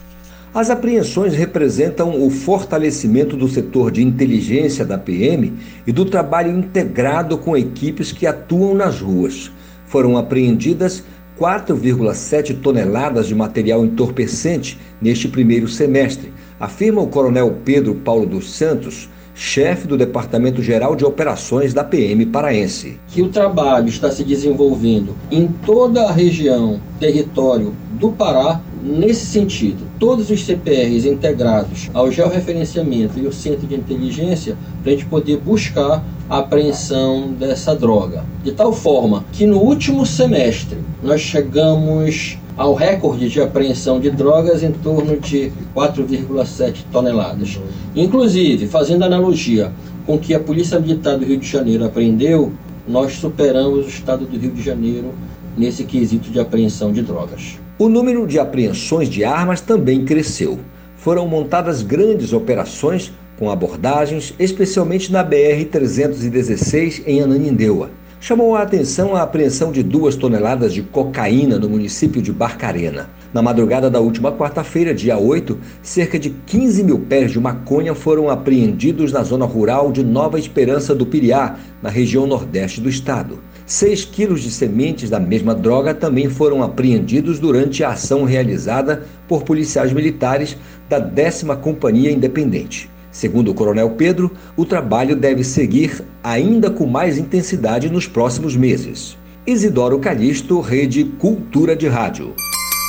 [0.53, 7.39] As apreensões representam o fortalecimento do setor de inteligência da PM e do trabalho integrado
[7.39, 9.51] com equipes que atuam nas ruas.
[9.87, 11.03] Foram apreendidas
[11.39, 19.09] 4,7 toneladas de material entorpecente neste primeiro semestre, afirma o coronel Pedro Paulo dos Santos,
[19.33, 22.99] chefe do Departamento Geral de Operações da PM paraense.
[23.07, 29.88] Que o trabalho está se desenvolvendo em toda a região, território do Pará, nesse sentido.
[29.99, 35.35] Todos os CPRs integrados ao georreferenciamento e o centro de inteligência para a gente poder
[35.35, 38.23] buscar a apreensão dessa droga.
[38.41, 44.63] De tal forma que no último semestre nós chegamos ao recorde de apreensão de drogas
[44.63, 47.59] em torno de 4,7 toneladas.
[47.93, 49.73] Inclusive, fazendo analogia
[50.05, 52.53] com o que a Polícia Militar do Rio de Janeiro apreendeu,
[52.87, 55.13] nós superamos o estado do Rio de Janeiro
[55.57, 57.59] nesse quesito de apreensão de drogas.
[57.79, 60.59] O número de apreensões de armas também cresceu.
[60.97, 67.89] Foram montadas grandes operações com abordagens, especialmente na BR-316 em Ananindeua.
[68.19, 73.09] Chamou a atenção a apreensão de duas toneladas de cocaína no município de Barcarena.
[73.33, 78.29] Na madrugada da última quarta-feira, dia 8, cerca de 15 mil pés de maconha foram
[78.29, 83.39] apreendidos na zona rural de Nova Esperança do Piriá, na região nordeste do estado.
[83.69, 89.43] 6 quilos de sementes da mesma droga também foram apreendidos durante a ação realizada por
[89.43, 90.57] policiais militares
[90.89, 92.89] da 10 Companhia Independente.
[93.11, 99.15] Segundo o Coronel Pedro, o trabalho deve seguir ainda com mais intensidade nos próximos meses.
[99.45, 102.33] Isidoro Calixto, Rede Cultura de Rádio.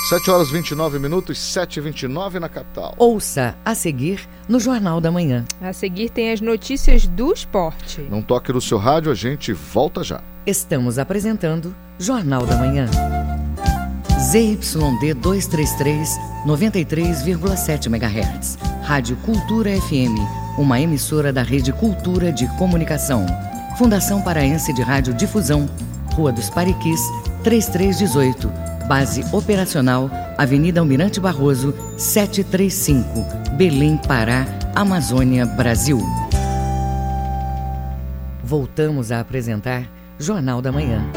[0.09, 2.95] 7 horas 29 minutos, 7 e 29 na capital.
[2.97, 5.45] Ouça a seguir no Jornal da Manhã.
[5.61, 8.01] A seguir tem as notícias do esporte.
[8.11, 10.23] Não toque no seu rádio, a gente volta já.
[10.47, 12.87] Estamos apresentando Jornal da Manhã.
[14.19, 16.09] ZYD 233,
[16.47, 18.59] 93,7 MHz.
[18.83, 20.19] Rádio Cultura FM,
[20.59, 23.27] uma emissora da Rede Cultura de Comunicação.
[23.77, 25.69] Fundação Paraense de Rádio Difusão,
[26.15, 27.01] Rua dos Pariquis,
[27.45, 28.80] 3318.
[28.91, 36.01] Base operacional, Avenida Almirante Barroso, 735, Belém, Pará, Amazônia, Brasil.
[38.43, 41.09] Voltamos a apresentar Jornal da Manhã.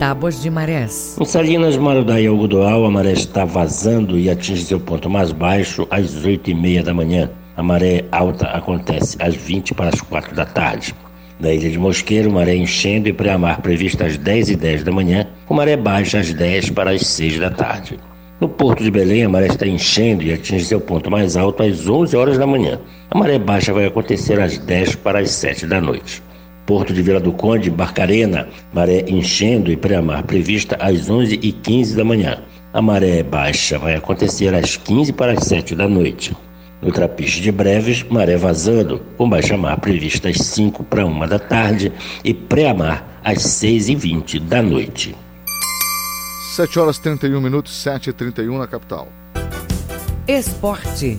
[0.00, 1.16] Tábuas de marés.
[1.20, 5.86] Em Salinas, Marudá e Algodoal, a maré está vazando e atinge seu ponto mais baixo
[5.88, 7.30] às 8 e meia da manhã.
[7.56, 10.96] A maré alta acontece às 20 para as 4 da tarde.
[11.38, 15.28] Na ilha de Mosqueiro, maré enchendo e pré-amar prevista às 10 e 10 da manhã,
[15.52, 17.98] com maré baixa às 10 para as 6 da tarde.
[18.40, 21.86] No Porto de Belém, a maré está enchendo e atinge seu ponto mais alto às
[21.86, 22.80] 11 horas da manhã.
[23.10, 26.22] A maré baixa vai acontecer às 10 para as 7 da noite.
[26.64, 32.38] Porto de Vila do Conde, Barcarena, maré enchendo e pré-amar prevista às 11h15 da manhã.
[32.72, 36.34] A maré baixa vai acontecer às 15 para as 7 da noite.
[36.80, 41.92] No Trapiche de Breves, maré vazando, com baixa-mar prevista às 5 para 1 da tarde
[42.24, 45.14] e pré-amar às 6h20 da noite.
[46.52, 49.08] 7 horas 31 minutos, 7 e 31 na capital.
[50.28, 51.18] Esporte.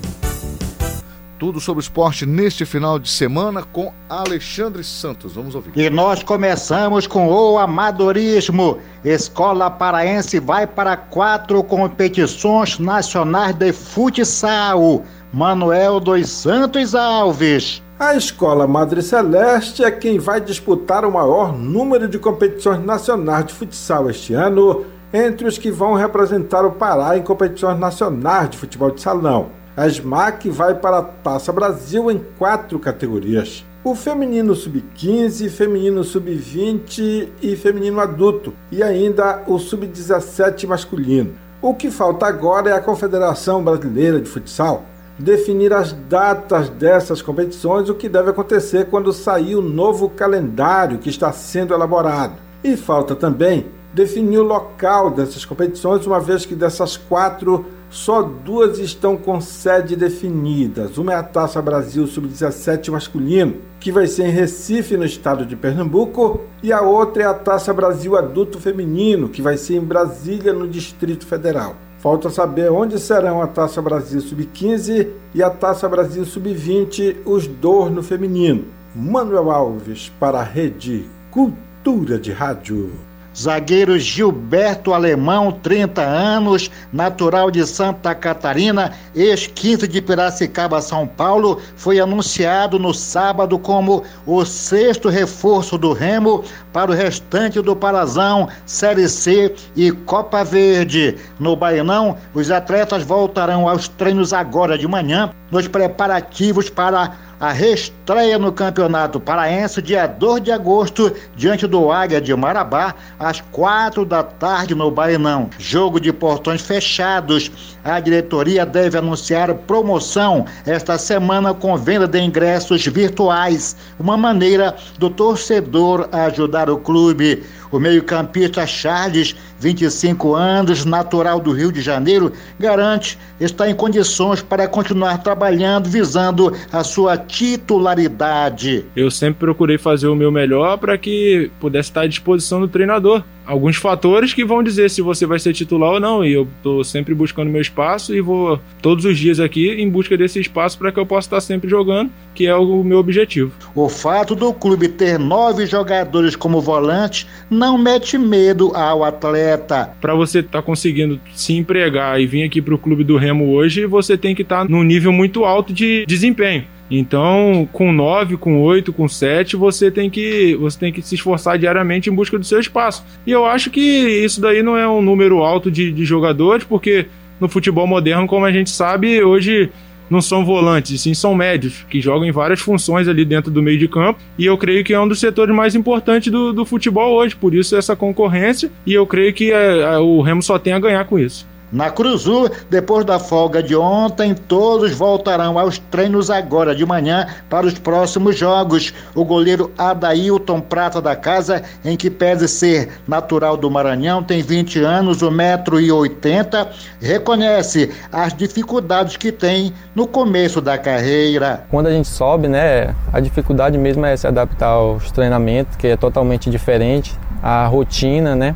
[1.39, 5.33] Tudo sobre esporte neste final de semana com Alexandre Santos.
[5.33, 5.71] Vamos ouvir.
[5.75, 8.77] E nós começamos com o amadorismo.
[9.03, 15.03] Escola Paraense vai para quatro competições nacionais de futsal.
[15.33, 17.81] Manuel dos Santos Alves.
[17.99, 23.53] A Escola Madre Celeste é quem vai disputar o maior número de competições nacionais de
[23.53, 28.89] futsal este ano, entre os que vão representar o Pará em competições nacionais de futebol
[28.89, 29.49] de salão.
[29.77, 37.29] A SMAC vai para a Taça Brasil em quatro categorias: o feminino sub-15, feminino sub-20
[37.41, 41.33] e feminino adulto, e ainda o sub-17 masculino.
[41.61, 44.85] O que falta agora é a Confederação Brasileira de Futsal
[45.17, 51.09] definir as datas dessas competições, o que deve acontecer quando sair o novo calendário que
[51.09, 52.33] está sendo elaborado.
[52.63, 58.79] E falta também definir o local dessas competições, uma vez que dessas quatro só duas
[58.79, 60.97] estão com sede definidas.
[60.97, 65.55] Uma é a Taça Brasil Sub-17 masculino, que vai ser em Recife, no estado de
[65.55, 70.51] Pernambuco, e a outra é a Taça Brasil Adulto Feminino, que vai ser em Brasília,
[70.51, 71.75] no Distrito Federal.
[71.99, 77.91] Falta saber onde serão a Taça Brasil Sub-15 e a Taça Brasil Sub-20, os dois
[77.91, 78.65] no feminino.
[78.95, 83.12] Manuel Alves, para a Rede Cultura de Rádio.
[83.35, 91.99] Zagueiro Gilberto Alemão, 30 anos, natural de Santa Catarina, ex-quinto de Piracicaba, São Paulo, foi
[91.99, 99.09] anunciado no sábado como o sexto reforço do Remo para o restante do Parazão, Série
[99.09, 101.17] C e Copa Verde.
[101.39, 108.37] No Baianão, os atletas voltarão aos treinos agora de manhã, nos preparativos para a reestreia
[108.37, 114.23] no Campeonato Paraense, dia 2 de agosto, diante do Águia de Marabá, às quatro da
[114.23, 115.49] tarde no Bainão.
[115.57, 117.51] Jogo de portões fechados.
[117.83, 125.09] A diretoria deve anunciar promoção esta semana com venda de ingressos virtuais, uma maneira do
[125.09, 127.43] torcedor ajudar o clube.
[127.73, 134.67] O meio-campista Charles, 25 anos, natural do Rio de Janeiro, garante estar em condições para
[134.67, 138.85] continuar trabalhando visando a sua titularidade.
[138.95, 143.23] Eu sempre procurei fazer o meu melhor para que pudesse estar à disposição do treinador
[143.45, 146.25] alguns fatores que vão dizer se você vai ser titular ou não.
[146.25, 150.17] E eu estou sempre buscando meu espaço e vou todos os dias aqui em busca
[150.17, 153.51] desse espaço para que eu possa estar sempre jogando, que é o meu objetivo.
[153.75, 159.91] O fato do clube ter nove jogadores como volante não mete medo ao atleta.
[159.99, 163.53] Para você estar tá conseguindo se empregar e vir aqui para o clube do Remo
[163.53, 166.65] hoje, você tem que estar tá num nível muito alto de desempenho.
[166.95, 171.57] Então, com 9, com 8, com 7, você tem que você tem que se esforçar
[171.57, 173.03] diariamente em busca do seu espaço.
[173.25, 177.07] E eu acho que isso daí não é um número alto de, de jogadores, porque
[177.39, 179.71] no futebol moderno, como a gente sabe, hoje
[180.07, 183.79] não são volantes, sim são médios, que jogam em várias funções ali dentro do meio
[183.79, 184.19] de campo.
[184.37, 187.55] E eu creio que é um dos setores mais importantes do, do futebol hoje, por
[187.55, 188.69] isso essa concorrência.
[188.85, 191.51] E eu creio que é, é, o Remo só tem a ganhar com isso.
[191.73, 197.65] Na Cruzul, depois da folga de ontem, todos voltarão aos treinos agora de manhã para
[197.65, 198.93] os próximos jogos.
[199.15, 204.83] O goleiro Adailton Prata da Casa, em que pese ser natural do Maranhão, tem 20
[204.83, 206.67] anos, 1,80m,
[207.01, 211.65] reconhece as dificuldades que tem no começo da carreira.
[211.71, 215.97] Quando a gente sobe, né, a dificuldade mesmo é se adaptar aos treinamentos, que é
[215.97, 218.55] totalmente diferente, a rotina, né,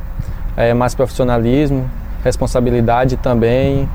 [0.56, 1.90] é mais profissionalismo,
[2.28, 3.90] responsabilidade também.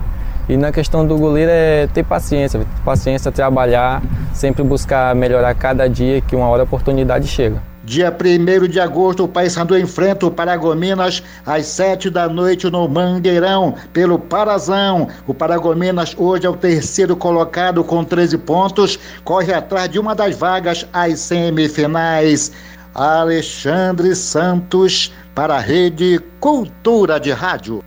[0.49, 4.03] E na questão do goleiro é ter paciência, paciência, trabalhar,
[4.35, 7.63] sempre buscar melhorar cada dia que uma hora a oportunidade chega.
[7.85, 13.75] Dia 1 de agosto, o Paysandu enfrenta o Paragominas às 7 da noite no Mangueirão,
[13.93, 15.09] pelo Parazão.
[15.27, 20.37] O Paragominas hoje é o terceiro colocado com 13 pontos, corre atrás de uma das
[20.37, 22.53] vagas às semifinais.
[22.95, 27.83] Alexandre Santos, para a Rede Cultura de Rádio.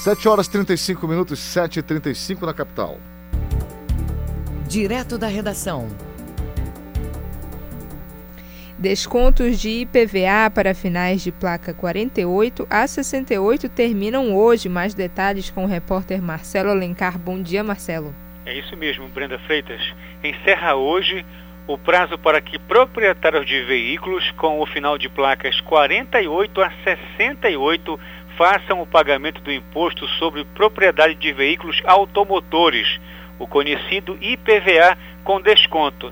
[0.00, 2.98] 7 horas 35 minutos, 7 e 35 na capital.
[4.66, 5.88] Direto da redação.
[8.78, 14.70] Descontos de IPVA para finais de placa 48 a 68 terminam hoje.
[14.70, 17.18] Mais detalhes com o repórter Marcelo Alencar.
[17.18, 18.14] Bom dia, Marcelo.
[18.46, 19.82] É isso mesmo, Brenda Freitas.
[20.24, 21.26] Encerra hoje
[21.66, 28.00] o prazo para que proprietários de veículos com o final de placas 48 a 68
[28.40, 32.98] façam o pagamento do imposto sobre propriedade de veículos automotores,
[33.38, 36.10] o conhecido IPVA com desconto.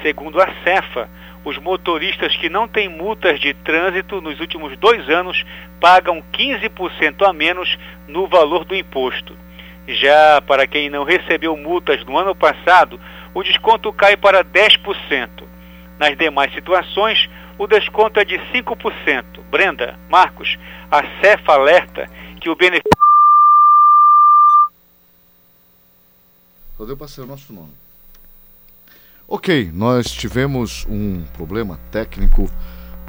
[0.00, 1.06] Segundo a Cefa,
[1.44, 5.44] os motoristas que não têm multas de trânsito nos últimos dois anos
[5.78, 7.76] pagam 15% a menos
[8.08, 9.36] no valor do imposto.
[9.86, 12.98] Já para quem não recebeu multas no ano passado,
[13.34, 15.28] o desconto cai para 10%.
[15.98, 19.42] Nas demais situações, o desconto é de 5%.
[19.50, 20.58] Brenda, Marcos,
[20.90, 22.06] a CEFA alerta
[22.40, 22.90] que o benefício.
[26.76, 27.72] Só deu para ser o nosso nome.
[29.26, 32.50] Ok, nós tivemos um problema técnico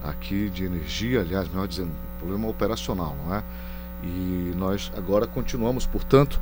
[0.02, 3.44] aqui de energia, aliás, melhor dizendo, problema operacional, não é?
[4.04, 6.40] E nós agora continuamos, portanto,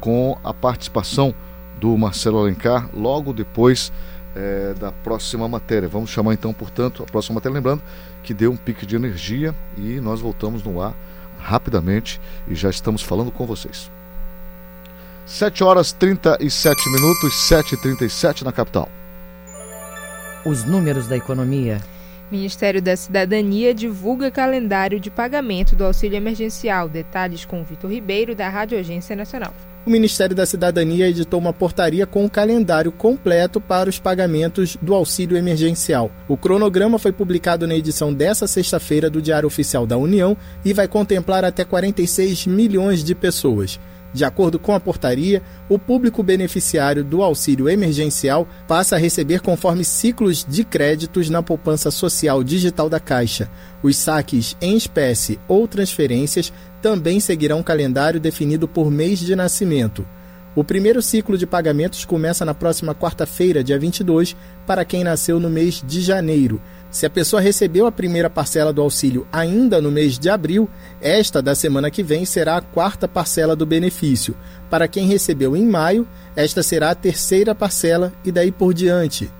[0.00, 1.34] com a participação
[1.80, 3.92] do Marcelo Alencar logo depois
[4.36, 5.88] é, da próxima matéria.
[5.88, 7.82] Vamos chamar então, portanto, a próxima matéria, lembrando
[8.22, 10.94] que deu um pique de energia e nós voltamos no ar
[11.38, 13.90] rapidamente e já estamos falando com vocês.
[15.24, 18.88] 7 horas 37 minutos, 7h37 na capital.
[20.44, 21.80] Os números da economia.
[22.30, 26.88] Ministério da Cidadania divulga calendário de pagamento do auxílio emergencial.
[26.88, 29.54] Detalhes com Vitor Ribeiro, da Rádio Agência Nacional
[29.86, 34.76] o Ministério da Cidadania editou uma portaria com o um calendário completo para os pagamentos
[34.82, 36.10] do auxílio emergencial.
[36.26, 40.88] O cronograma foi publicado na edição dessa sexta-feira do Diário Oficial da União e vai
[40.88, 43.78] contemplar até 46 milhões de pessoas.
[44.12, 49.84] De acordo com a portaria, o público beneficiário do auxílio emergencial passa a receber conforme
[49.84, 53.50] ciclos de créditos na poupança social digital da Caixa.
[53.82, 56.52] Os saques em espécie ou transferências
[56.86, 60.06] também seguirão um calendário definido por mês de nascimento.
[60.54, 65.50] O primeiro ciclo de pagamentos começa na próxima quarta-feira, dia 22, para quem nasceu no
[65.50, 66.62] mês de janeiro
[66.96, 70.66] se a pessoa recebeu a primeira parcela do auxílio ainda no mês de abril,
[70.98, 74.34] esta da semana que vem será a quarta parcela do benefício.
[74.70, 79.30] Para quem recebeu em maio, esta será a terceira parcela e daí por diante.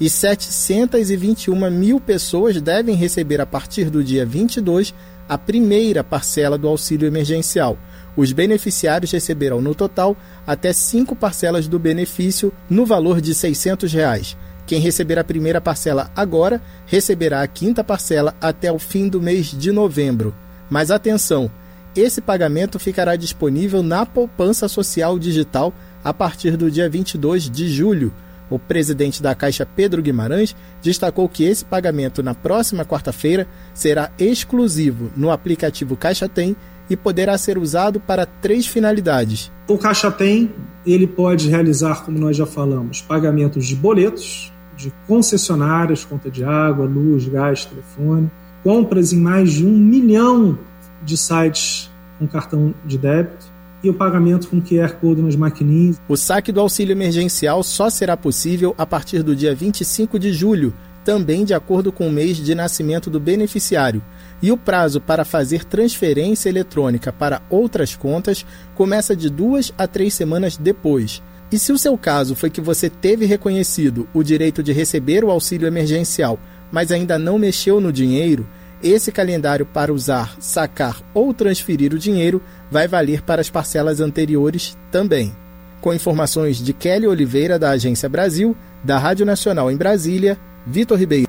[0.00, 4.94] E 721 mil pessoas devem receber a partir do dia 22
[5.32, 7.78] a primeira parcela do auxílio emergencial.
[8.14, 10.14] Os beneficiários receberão no total
[10.46, 14.36] até cinco parcelas do benefício no valor de 600 reais.
[14.66, 19.46] Quem receber a primeira parcela agora receberá a quinta parcela até o fim do mês
[19.46, 20.34] de novembro.
[20.68, 21.50] Mas atenção,
[21.96, 25.72] esse pagamento ficará disponível na poupança social digital
[26.04, 28.12] a partir do dia 22 de julho.
[28.52, 35.10] O presidente da Caixa, Pedro Guimarães, destacou que esse pagamento na próxima quarta-feira será exclusivo
[35.16, 36.54] no aplicativo Caixa Tem
[36.90, 39.50] e poderá ser usado para três finalidades.
[39.66, 40.52] O Caixa Tem,
[40.84, 46.84] ele pode realizar, como nós já falamos, pagamentos de boletos, de concessionárias, conta de água,
[46.84, 48.30] luz, gás, telefone,
[48.62, 50.58] compras em mais de um milhão
[51.02, 53.51] de sites com cartão de débito
[53.82, 56.00] e o pagamento com QR Code nas maquininhas.
[56.08, 60.72] O saque do auxílio emergencial só será possível a partir do dia 25 de julho,
[61.04, 64.02] também de acordo com o mês de nascimento do beneficiário.
[64.40, 70.14] E o prazo para fazer transferência eletrônica para outras contas começa de duas a três
[70.14, 71.22] semanas depois.
[71.50, 75.30] E se o seu caso foi que você teve reconhecido o direito de receber o
[75.30, 76.38] auxílio emergencial,
[76.70, 78.46] mas ainda não mexeu no dinheiro,
[78.82, 84.76] esse calendário para usar, sacar ou transferir o dinheiro vai valer para as parcelas anteriores
[84.90, 85.34] também.
[85.80, 91.28] Com informações de Kelly Oliveira, da Agência Brasil, da Rádio Nacional em Brasília, Vitor Ribeiro.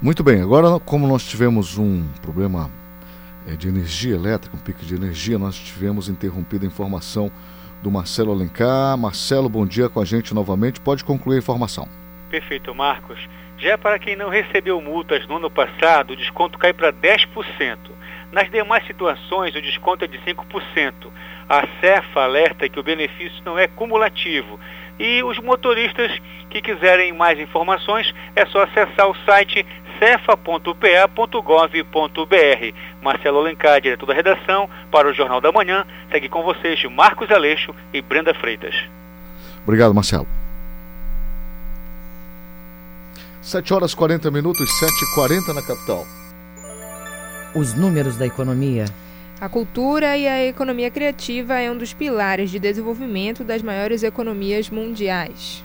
[0.00, 2.70] Muito bem, agora, como nós tivemos um problema
[3.46, 7.30] é, de energia elétrica, um pico de energia, nós tivemos interrompida a informação
[7.82, 8.96] do Marcelo Alencar.
[8.98, 10.80] Marcelo, bom dia com a gente novamente.
[10.80, 11.88] Pode concluir a informação.
[12.30, 13.18] Perfeito, Marcos.
[13.58, 17.78] Já para quem não recebeu multas no ano passado, o desconto cai para 10%.
[18.30, 20.92] Nas demais situações, o desconto é de 5%.
[21.48, 24.58] A CEFA alerta que o benefício não é cumulativo.
[24.98, 26.10] E os motoristas
[26.50, 29.64] que quiserem mais informações, é só acessar o site
[29.98, 30.76] cefa.pa.gov.br.
[33.02, 37.74] Marcelo Alencar, diretor da redação, para o Jornal da Manhã, segue com vocês Marcos Aleixo
[37.92, 38.74] e Brenda Freitas.
[39.64, 40.26] Obrigado, Marcelo.
[43.46, 44.68] 7 horas 40 minutos,
[45.14, 46.04] 7h40 na capital.
[47.54, 48.86] Os números da economia.
[49.40, 54.68] A cultura e a economia criativa é um dos pilares de desenvolvimento das maiores economias
[54.68, 55.62] mundiais.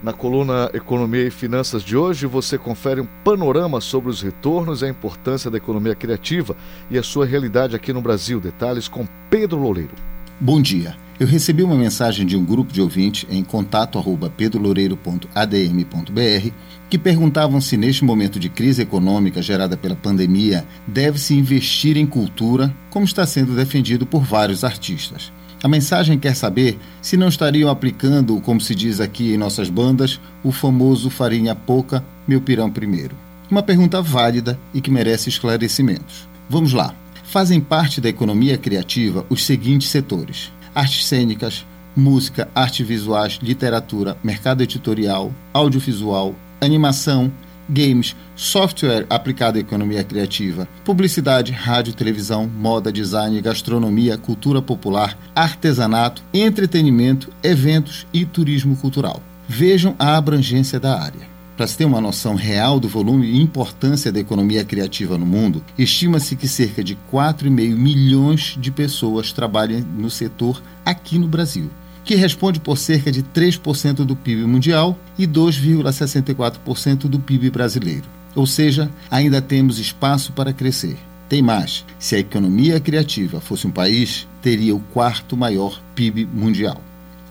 [0.00, 4.84] Na coluna Economia e Finanças de hoje, você confere um panorama sobre os retornos e
[4.84, 6.56] a importância da economia criativa
[6.88, 8.38] e a sua realidade aqui no Brasil.
[8.38, 9.96] Detalhes com Pedro Loureiro.
[10.38, 10.96] Bom dia.
[11.20, 14.02] Eu recebi uma mensagem de um grupo de ouvintes em contato
[14.38, 16.50] pedroloureiro.adm.br
[16.88, 22.74] que perguntavam se neste momento de crise econômica gerada pela pandemia deve-se investir em cultura,
[22.88, 25.30] como está sendo defendido por vários artistas.
[25.62, 30.18] A mensagem quer saber se não estariam aplicando, como se diz aqui em nossas bandas,
[30.42, 33.14] o famoso farinha pouca, meu pirão primeiro.
[33.50, 36.26] Uma pergunta válida e que merece esclarecimentos.
[36.48, 36.94] Vamos lá.
[37.24, 41.66] Fazem parte da economia criativa os seguintes setores: artes cênicas,
[41.96, 47.32] música, artes visuais, literatura, mercado editorial, audiovisual, animação,
[47.68, 56.22] games, software aplicado à economia criativa, publicidade, rádio, televisão, moda, design, gastronomia, cultura popular, artesanato,
[56.34, 59.22] entretenimento, eventos e turismo cultural.
[59.48, 61.29] Vejam a abrangência da área.
[61.60, 65.62] Para se ter uma noção real do volume e importância da economia criativa no mundo,
[65.76, 71.68] estima-se que cerca de 4,5 milhões de pessoas trabalhem no setor aqui no Brasil,
[72.02, 78.08] que responde por cerca de 3% do PIB mundial e 2,64% do PIB brasileiro.
[78.34, 80.96] Ou seja, ainda temos espaço para crescer.
[81.28, 86.80] Tem mais: se a economia criativa fosse um país, teria o quarto maior PIB mundial.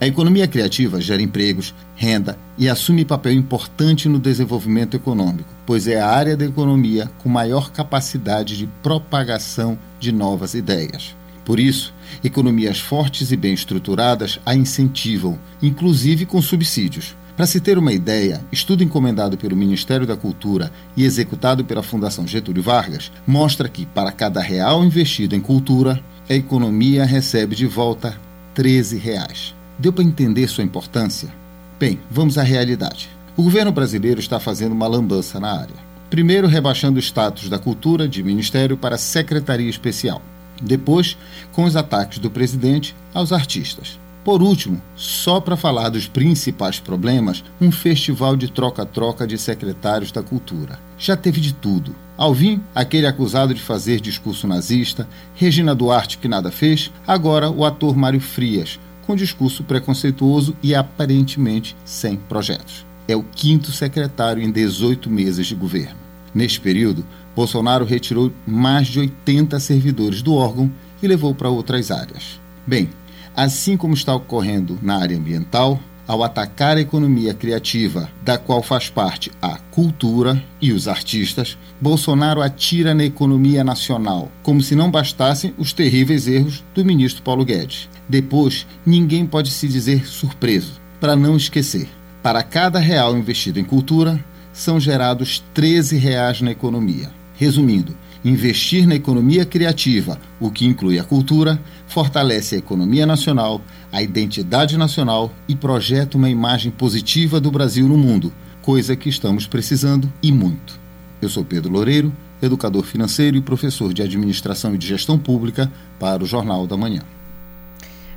[0.01, 5.99] A economia criativa gera empregos, renda e assume papel importante no desenvolvimento econômico, pois é
[5.99, 11.13] a área da economia com maior capacidade de propagação de novas ideias.
[11.43, 11.93] Por isso,
[12.23, 17.13] economias fortes e bem estruturadas a incentivam, inclusive com subsídios.
[17.35, 22.25] Para se ter uma ideia, estudo encomendado pelo Ministério da Cultura e executado pela Fundação
[22.25, 28.17] Getúlio Vargas mostra que, para cada real investido em cultura, a economia recebe de volta
[28.53, 29.58] 13 reais.
[29.79, 31.33] Deu para entender sua importância?
[31.79, 33.09] Bem, vamos à realidade.
[33.37, 35.75] O governo brasileiro está fazendo uma lambança na área.
[36.09, 40.21] Primeiro, rebaixando o status da cultura de ministério para secretaria especial.
[40.61, 41.17] Depois,
[41.53, 43.97] com os ataques do presidente aos artistas.
[44.21, 50.21] Por último, só para falar dos principais problemas, um festival de troca-troca de secretários da
[50.21, 50.77] cultura.
[50.97, 51.95] Já teve de tudo.
[52.17, 57.95] Alvin, aquele acusado de fazer discurso nazista, Regina Duarte, que nada fez, agora o ator
[57.95, 58.77] Mário Frias,
[59.09, 62.85] com discurso preconceituoso e aparentemente sem projetos.
[63.07, 65.97] É o quinto secretário em 18 meses de governo.
[66.31, 67.03] Neste período,
[67.35, 72.39] Bolsonaro retirou mais de 80 servidores do órgão e levou para outras áreas.
[72.67, 72.87] Bem,
[73.35, 75.79] assim como está ocorrendo na área ambiental,
[76.09, 82.41] ao atacar a economia criativa, da qual faz parte a cultura e os artistas, Bolsonaro
[82.41, 87.87] atira na economia nacional, como se não bastassem os terríveis erros do ministro Paulo Guedes.
[88.09, 90.81] Depois, ninguém pode se dizer surpreso.
[90.99, 91.87] Para não esquecer,
[92.23, 94.19] para cada real investido em cultura,
[94.51, 97.11] são gerados 13 reais na economia.
[97.35, 97.95] Resumindo,
[98.25, 103.59] investir na economia criativa, o que inclui a cultura, fortalece a economia nacional,
[103.91, 108.31] a identidade nacional e projeta uma imagem positiva do Brasil no mundo,
[108.61, 110.79] coisa que estamos precisando e muito.
[111.21, 115.69] Eu sou Pedro Loureiro, educador financeiro e professor de administração e de gestão pública
[115.99, 117.01] para o Jornal da Manhã.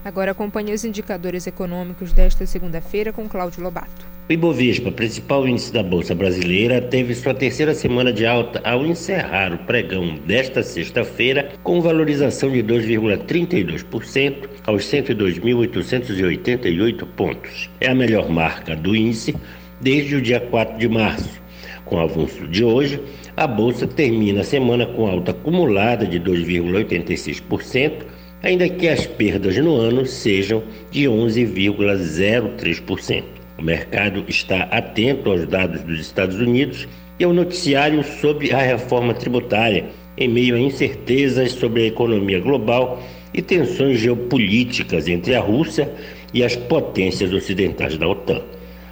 [0.05, 4.05] Agora acompanhe os indicadores econômicos desta segunda-feira com Cláudio Lobato.
[4.29, 9.53] O Ibovespa, principal índice da Bolsa Brasileira, teve sua terceira semana de alta ao encerrar
[9.53, 17.71] o pregão desta sexta-feira com valorização de 2,32% aos 102.888 pontos.
[17.81, 19.37] É a melhor marca do índice
[19.81, 21.41] desde o dia 4 de março.
[21.85, 23.01] Com o avanço de hoje,
[23.37, 28.12] a bolsa termina a semana com alta acumulada de 2,86%,
[28.43, 33.22] ainda que as perdas no ano sejam de 11,03%.
[33.59, 36.88] O mercado está atento aos dados dos Estados Unidos
[37.18, 39.86] e ao noticiário sobre a reforma tributária,
[40.18, 43.01] em meio a incertezas sobre a economia global
[43.32, 45.90] e tensões geopolíticas entre a Rússia
[46.34, 48.43] e as potências ocidentais da OTAN.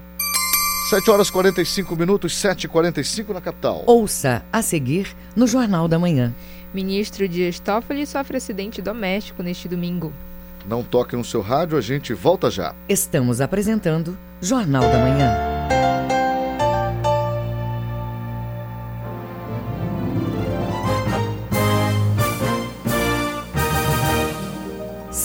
[0.91, 3.83] 7 horas 45 minutos, 7h45 na capital.
[3.87, 6.35] Ouça a seguir no Jornal da Manhã.
[6.75, 10.13] Ministro Dias Toffoli sofre acidente doméstico neste domingo.
[10.69, 12.75] Não toque no seu rádio, a gente volta já.
[12.87, 15.52] Estamos apresentando Jornal da Manhã.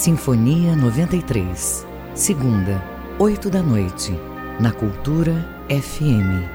[0.07, 1.85] Sinfonia 93.
[2.15, 2.81] Segunda,
[3.19, 4.13] 8 da noite.
[4.57, 6.47] Na Cultura FM.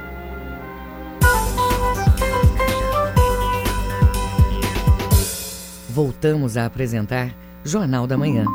[5.90, 8.46] Voltamos a apresentar Jornal da Manhã.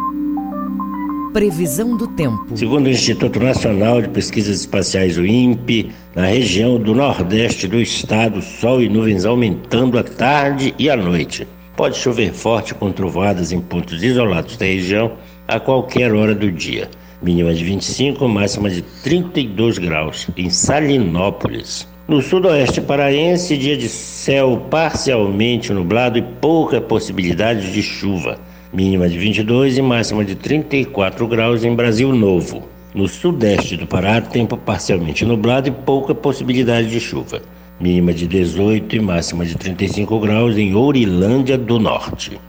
[1.32, 2.58] Previsão do tempo.
[2.58, 8.42] Segundo o Instituto Nacional de Pesquisas Espaciais, o INPE, na região do nordeste do estado,
[8.42, 11.48] sol e nuvens aumentando à tarde e à noite.
[11.78, 15.12] Pode chover forte com trovadas em pontos isolados da região
[15.48, 16.90] a qualquer hora do dia.
[17.22, 21.88] Mínima de 25, máxima de 32 graus em Salinópolis.
[22.08, 28.40] No sudoeste paraense, dia de céu parcialmente nublado e pouca possibilidade de chuva.
[28.74, 32.68] Mínima de 22 e máxima de 34 graus em Brasil Novo.
[32.92, 37.40] No sudeste do Pará, tempo parcialmente nublado e pouca possibilidade de chuva
[37.80, 42.40] mínima de 18 e máxima de 35 graus em Ourilândia do Norte.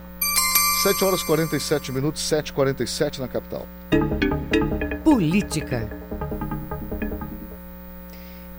[0.83, 3.67] 7 horas 47 minutos, 7h47 na capital.
[5.05, 5.91] Política.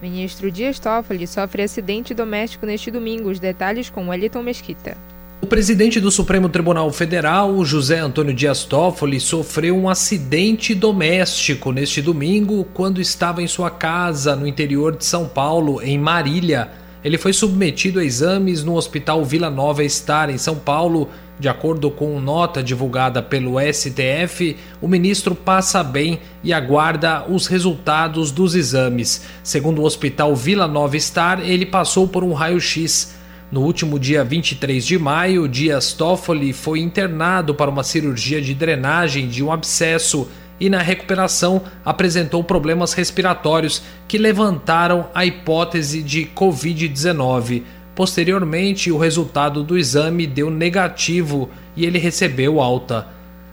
[0.02, 3.30] Ministro Dias Toffoli sofre acidente doméstico neste domingo.
[3.30, 4.98] Os detalhes com Wellington Mesquita.
[5.42, 12.02] O presidente do Supremo Tribunal Federal, José Antônio Dias Toffoli, sofreu um acidente doméstico neste
[12.02, 16.70] domingo quando estava em sua casa no interior de São Paulo, em Marília.
[17.02, 21.08] Ele foi submetido a exames no Hospital Vila Nova Star, em São Paulo.
[21.40, 28.30] De acordo com nota divulgada pelo STF, o ministro passa bem e aguarda os resultados
[28.30, 29.22] dos exames.
[29.42, 33.18] Segundo o Hospital Vila Nova Star, ele passou por um raio-x
[33.52, 39.28] no último dia 23 de maio, Dias Toffoli foi internado para uma cirurgia de drenagem
[39.28, 40.30] de um abscesso
[40.60, 47.64] e, na recuperação, apresentou problemas respiratórios que levantaram a hipótese de Covid-19.
[47.96, 53.08] Posteriormente, o resultado do exame deu negativo e ele recebeu alta.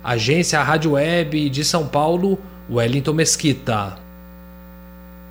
[0.05, 2.39] Agência Rádio Web de São Paulo,
[2.71, 3.97] Wellington Mesquita.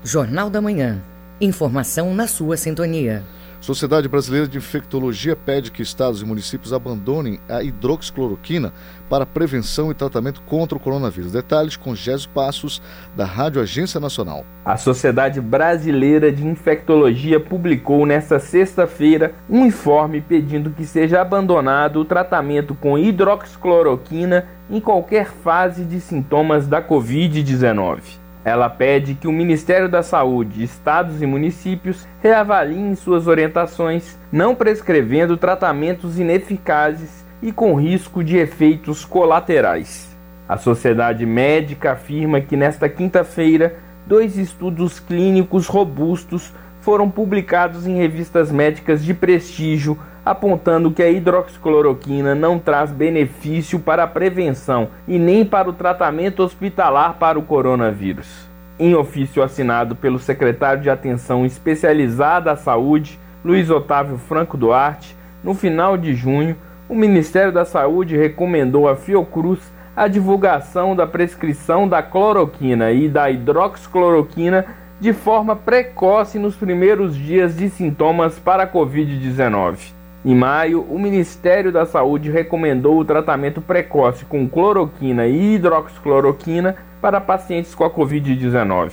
[0.04, 1.04] Jornal da Manhã.
[1.40, 3.24] Informação na sua sintonia.
[3.66, 8.72] Sociedade Brasileira de Infectologia pede que estados e municípios abandonem a hidroxicloroquina
[9.10, 11.32] para prevenção e tratamento contra o coronavírus.
[11.32, 12.80] Detalhes com Gésio Passos,
[13.16, 14.46] da Rádio Agência Nacional.
[14.64, 22.06] A Sociedade Brasileira de Infectologia publicou nesta sexta-feira um informe pedindo que seja abandonado o
[22.06, 28.25] tratamento com hidroxicloroquina em qualquer fase de sintomas da Covid-19.
[28.46, 35.36] Ela pede que o Ministério da Saúde, estados e municípios reavaliem suas orientações, não prescrevendo
[35.36, 40.16] tratamentos ineficazes e com risco de efeitos colaterais.
[40.48, 48.52] A Sociedade Médica afirma que nesta quinta-feira, dois estudos clínicos robustos foram publicados em revistas
[48.52, 55.46] médicas de prestígio, apontando que a hidroxicloroquina não traz benefício para a prevenção e nem
[55.46, 58.50] para o tratamento hospitalar para o coronavírus.
[58.80, 65.54] Em ofício assinado pelo secretário de Atenção Especializada à Saúde, Luiz Otávio Franco Duarte, no
[65.54, 66.58] final de junho,
[66.90, 69.60] o Ministério da Saúde recomendou à Fiocruz
[69.96, 74.66] a divulgação da prescrição da cloroquina e da hidroxicloroquina
[75.00, 79.95] de forma precoce nos primeiros dias de sintomas para a Covid-19.
[80.26, 87.22] Em maio, o Ministério da Saúde recomendou o tratamento precoce com cloroquina e hidroxicloroquina para
[87.22, 88.92] pacientes com a Covid-19.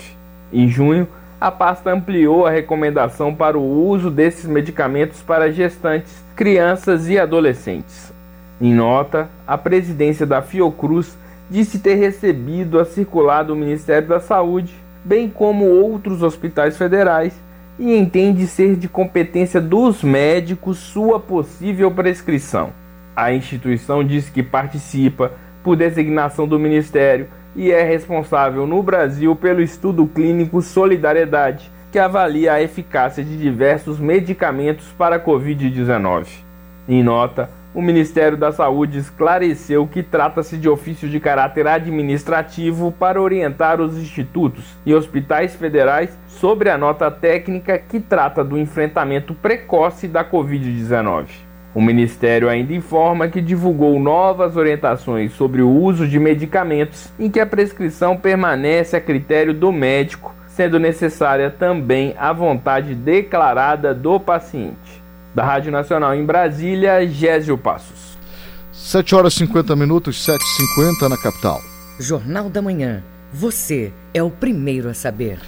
[0.52, 1.08] Em junho,
[1.40, 8.12] a pasta ampliou a recomendação para o uso desses medicamentos para gestantes, crianças e adolescentes.
[8.60, 11.16] Em nota, a presidência da Fiocruz
[11.48, 17.32] disse ter recebido a circular do Ministério da Saúde, bem como outros hospitais federais,
[17.78, 22.70] e entende ser de competência dos médicos sua possível prescrição.
[23.14, 29.60] A instituição diz que participa, por designação do Ministério, e é responsável no Brasil pelo
[29.60, 36.26] estudo clínico Solidariedade, que avalia a eficácia de diversos medicamentos para a Covid-19.
[36.88, 43.20] Em nota, o Ministério da Saúde esclareceu que trata-se de ofício de caráter administrativo para
[43.20, 50.06] orientar os institutos e hospitais federais sobre a nota técnica que trata do enfrentamento precoce
[50.06, 51.26] da Covid-19.
[51.74, 57.40] O Ministério ainda informa que divulgou novas orientações sobre o uso de medicamentos em que
[57.40, 64.76] a prescrição permanece a critério do médico, sendo necessária também a vontade declarada do paciente.
[65.34, 68.18] Da Rádio Nacional em Brasília, Gésio Passos.
[68.70, 71.60] 7 horas e 50 minutos, 7h50 na capital.
[71.98, 73.02] Jornal da Manhã.
[73.32, 75.38] Você é o primeiro a saber.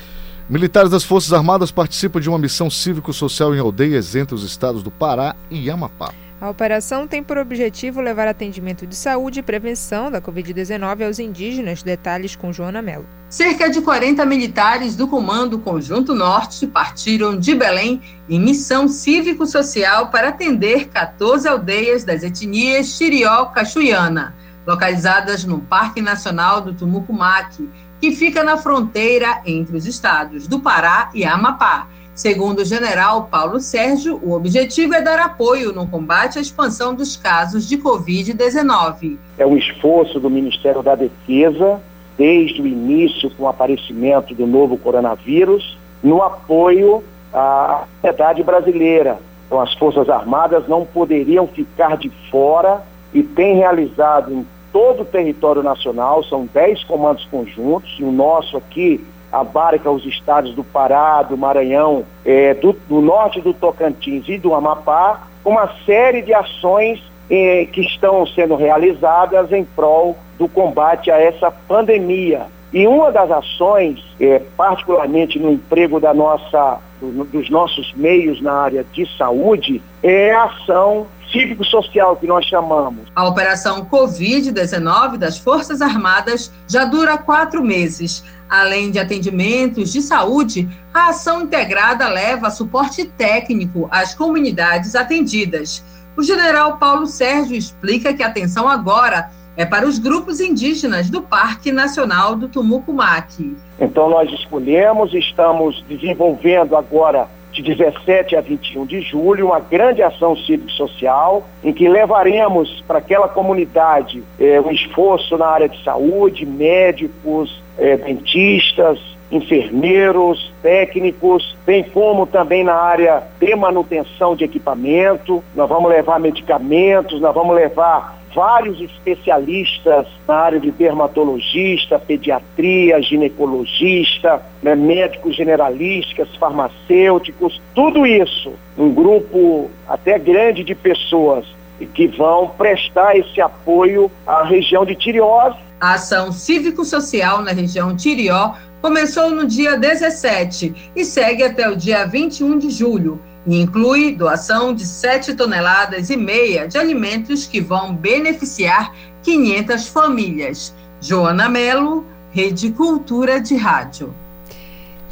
[0.49, 4.91] Militares das Forças Armadas participam de uma missão cívico-social em aldeias entre os estados do
[4.91, 6.13] Pará e Amapá.
[6.45, 11.83] A operação tem por objetivo levar atendimento de saúde e prevenção da Covid-19 aos indígenas.
[11.83, 13.07] Detalhes com Joana Mello.
[13.31, 20.29] Cerca de 40 militares do Comando Conjunto Norte partiram de Belém em missão cívico-social para
[20.29, 24.35] atender 14 aldeias das etnias Xirió-Cachuiana,
[24.67, 31.09] localizadas no Parque Nacional do Tumucumaque, que fica na fronteira entre os estados do Pará
[31.15, 31.89] e Amapá.
[32.15, 37.17] Segundo o general Paulo Sérgio, o objetivo é dar apoio no combate à expansão dos
[37.17, 39.19] casos de Covid-19.
[39.37, 41.81] É um esforço do Ministério da Defesa,
[42.17, 47.03] desde o início com o aparecimento do novo coronavírus, no apoio
[47.33, 49.19] à sociedade brasileira.
[49.47, 52.81] Então, as Forças Armadas não poderiam ficar de fora
[53.13, 58.57] e tem realizado em todo o território nacional, são 10 comandos conjuntos, e o nosso
[58.57, 59.05] aqui
[59.35, 64.55] abarca os estados do Pará, do Maranhão, é, do, do, norte do Tocantins e do
[64.55, 71.21] Amapá, uma série de ações é, que estão sendo realizadas em prol do combate a
[71.21, 72.47] essa pandemia.
[72.73, 78.53] E uma das ações, é, particularmente no emprego da nossa, do, dos nossos meios na
[78.53, 83.09] área de saúde, é a ação cívico-social que nós chamamos.
[83.15, 88.25] A operação Covid-19 das Forças Armadas já dura quatro meses.
[88.49, 95.85] Além de atendimentos de saúde, a ação integrada leva suporte técnico às comunidades atendidas.
[96.17, 101.21] O general Paulo Sérgio explica que a atenção agora é para os grupos indígenas do
[101.23, 103.57] Parque Nacional do Tumucumaque.
[103.81, 110.37] Então nós escolhemos, estamos desenvolvendo agora de 17 a 21 de julho, uma grande ação
[110.37, 117.63] cívico-social em que levaremos para aquela comunidade é, um esforço na área de saúde, médicos,
[117.79, 118.99] é, dentistas,
[119.31, 125.43] enfermeiros, técnicos, bem como também na área de manutenção de equipamento.
[125.55, 134.43] Nós vamos levar medicamentos, nós vamos levar vários especialistas na área de dermatologista, pediatria, ginecologista,
[134.63, 141.47] né, médicos generalistas, farmacêuticos, tudo isso, um grupo até grande de pessoas
[141.95, 145.55] que vão prestar esse apoio à região de Tiriós.
[145.81, 152.07] A ação cívico-social na região Tirió começou no dia 17 e segue até o dia
[152.07, 157.95] 21 de julho e inclui doação de 7 toneladas e meia de alimentos que vão
[157.95, 160.75] beneficiar 500 famílias.
[161.01, 164.15] Joana Melo, Rede Cultura de Rádio.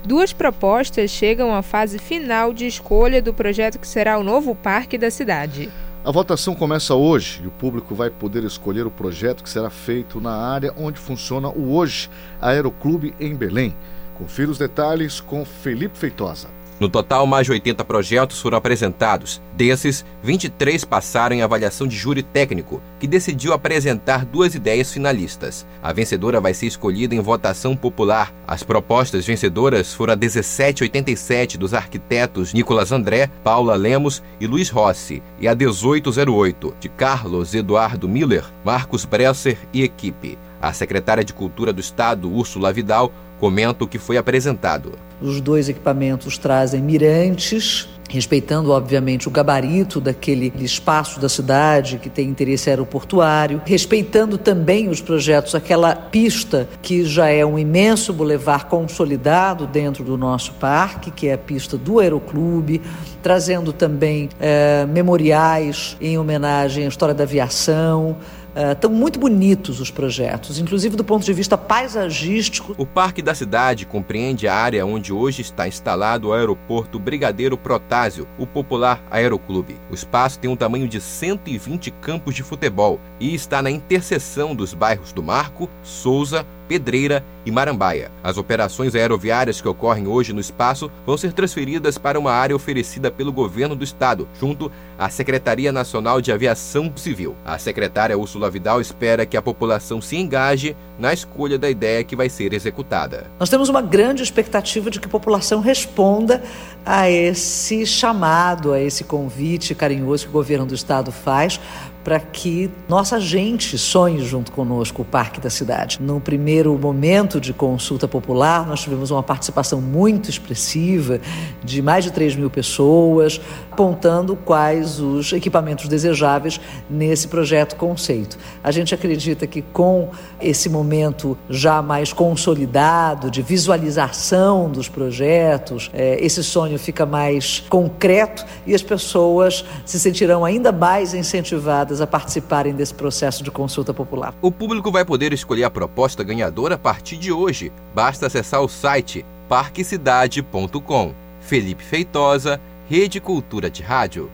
[0.04, 4.98] Duas propostas chegam à fase final de escolha do projeto que será o novo parque
[4.98, 5.70] da cidade.
[6.04, 10.20] A votação começa hoje e o público vai poder escolher o projeto que será feito
[10.20, 12.10] na área onde funciona o Hoje
[12.40, 13.72] Aeroclube em Belém.
[14.18, 16.48] Confira os detalhes com Felipe Feitosa.
[16.82, 19.40] No total, mais de 80 projetos foram apresentados.
[19.54, 25.64] Desses, 23 passaram em avaliação de júri técnico, que decidiu apresentar duas ideias finalistas.
[25.80, 28.34] A vencedora vai ser escolhida em votação popular.
[28.44, 35.22] As propostas vencedoras foram a 1787 dos arquitetos Nicolas André, Paula Lemos e Luiz Rossi,
[35.38, 40.36] e a 1808 de Carlos Eduardo Miller, Marcos Bresser e equipe.
[40.60, 44.98] A secretária de Cultura do Estado, Úrsula Vidal, comenta o que foi apresentado.
[45.22, 52.28] Os dois equipamentos trazem mirantes, respeitando, obviamente, o gabarito daquele espaço da cidade que tem
[52.28, 59.66] interesse aeroportuário, respeitando também os projetos, aquela pista que já é um imenso bulevar consolidado
[59.66, 62.82] dentro do nosso parque, que é a pista do Aeroclube,
[63.22, 68.16] trazendo também é, memoriais em homenagem à história da aviação.
[68.54, 72.74] Estão uh, muito bonitos os projetos, inclusive do ponto de vista paisagístico.
[72.76, 78.26] O Parque da Cidade compreende a área onde hoje está instalado o aeroporto Brigadeiro Protásio,
[78.38, 79.76] o popular Aeroclube.
[79.90, 84.74] O espaço tem um tamanho de 120 campos de futebol e está na interseção dos
[84.74, 88.10] bairros do Marco, Souza, Pedreira e Marambaia.
[88.22, 93.10] As operações aeroviárias que ocorrem hoje no espaço vão ser transferidas para uma área oferecida
[93.10, 97.34] pelo governo do estado, junto à Secretaria Nacional de Aviação Civil.
[97.44, 102.14] A secretária Úrsula Vidal espera que a população se engaje na escolha da ideia que
[102.14, 103.26] vai ser executada.
[103.40, 106.42] Nós temos uma grande expectativa de que a população responda
[106.86, 111.60] a esse chamado, a esse convite carinhoso que o governo do estado faz
[112.04, 115.98] para que nossa gente sonhe junto conosco o Parque da Cidade.
[116.00, 121.20] No primeiro momento de consulta popular, nós tivemos uma participação muito expressiva
[121.62, 123.40] de mais de 3 mil pessoas,
[123.70, 128.36] apontando quais os equipamentos desejáveis nesse projeto conceito.
[128.62, 136.42] A gente acredita que com esse momento já mais consolidado de visualização dos projetos, esse
[136.42, 142.94] sonho fica mais concreto e as pessoas se sentirão ainda mais incentivadas a participarem desse
[142.94, 144.34] processo de consulta popular.
[144.40, 147.72] O público vai poder escolher a proposta ganhadora a partir de hoje.
[147.94, 151.14] Basta acessar o site parquecidade.com.
[151.40, 154.30] Felipe Feitosa, Rede Cultura de Rádio.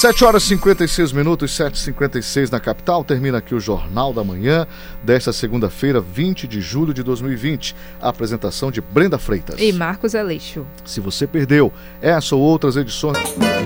[0.00, 3.04] 7 horas e 56 minutos, 7h56 na capital.
[3.04, 4.66] Termina aqui o Jornal da Manhã
[5.04, 7.76] desta segunda-feira, 20 de julho de 2020.
[8.02, 9.54] A apresentação de Brenda Freitas.
[9.60, 10.66] E Marcos Aleixo.
[10.84, 11.72] Se você perdeu
[12.02, 13.16] essa ou outras edições.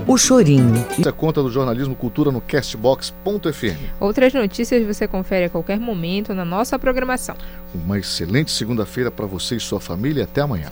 [0.06, 0.86] O Chorinho.
[0.98, 3.78] Isso é conta do jornalismo Cultura no Castbox.fm.
[3.98, 7.36] Outras notícias você confere a qualquer momento na nossa programação.
[7.74, 10.24] Uma excelente segunda-feira para você e sua família.
[10.24, 10.70] Até amanhã.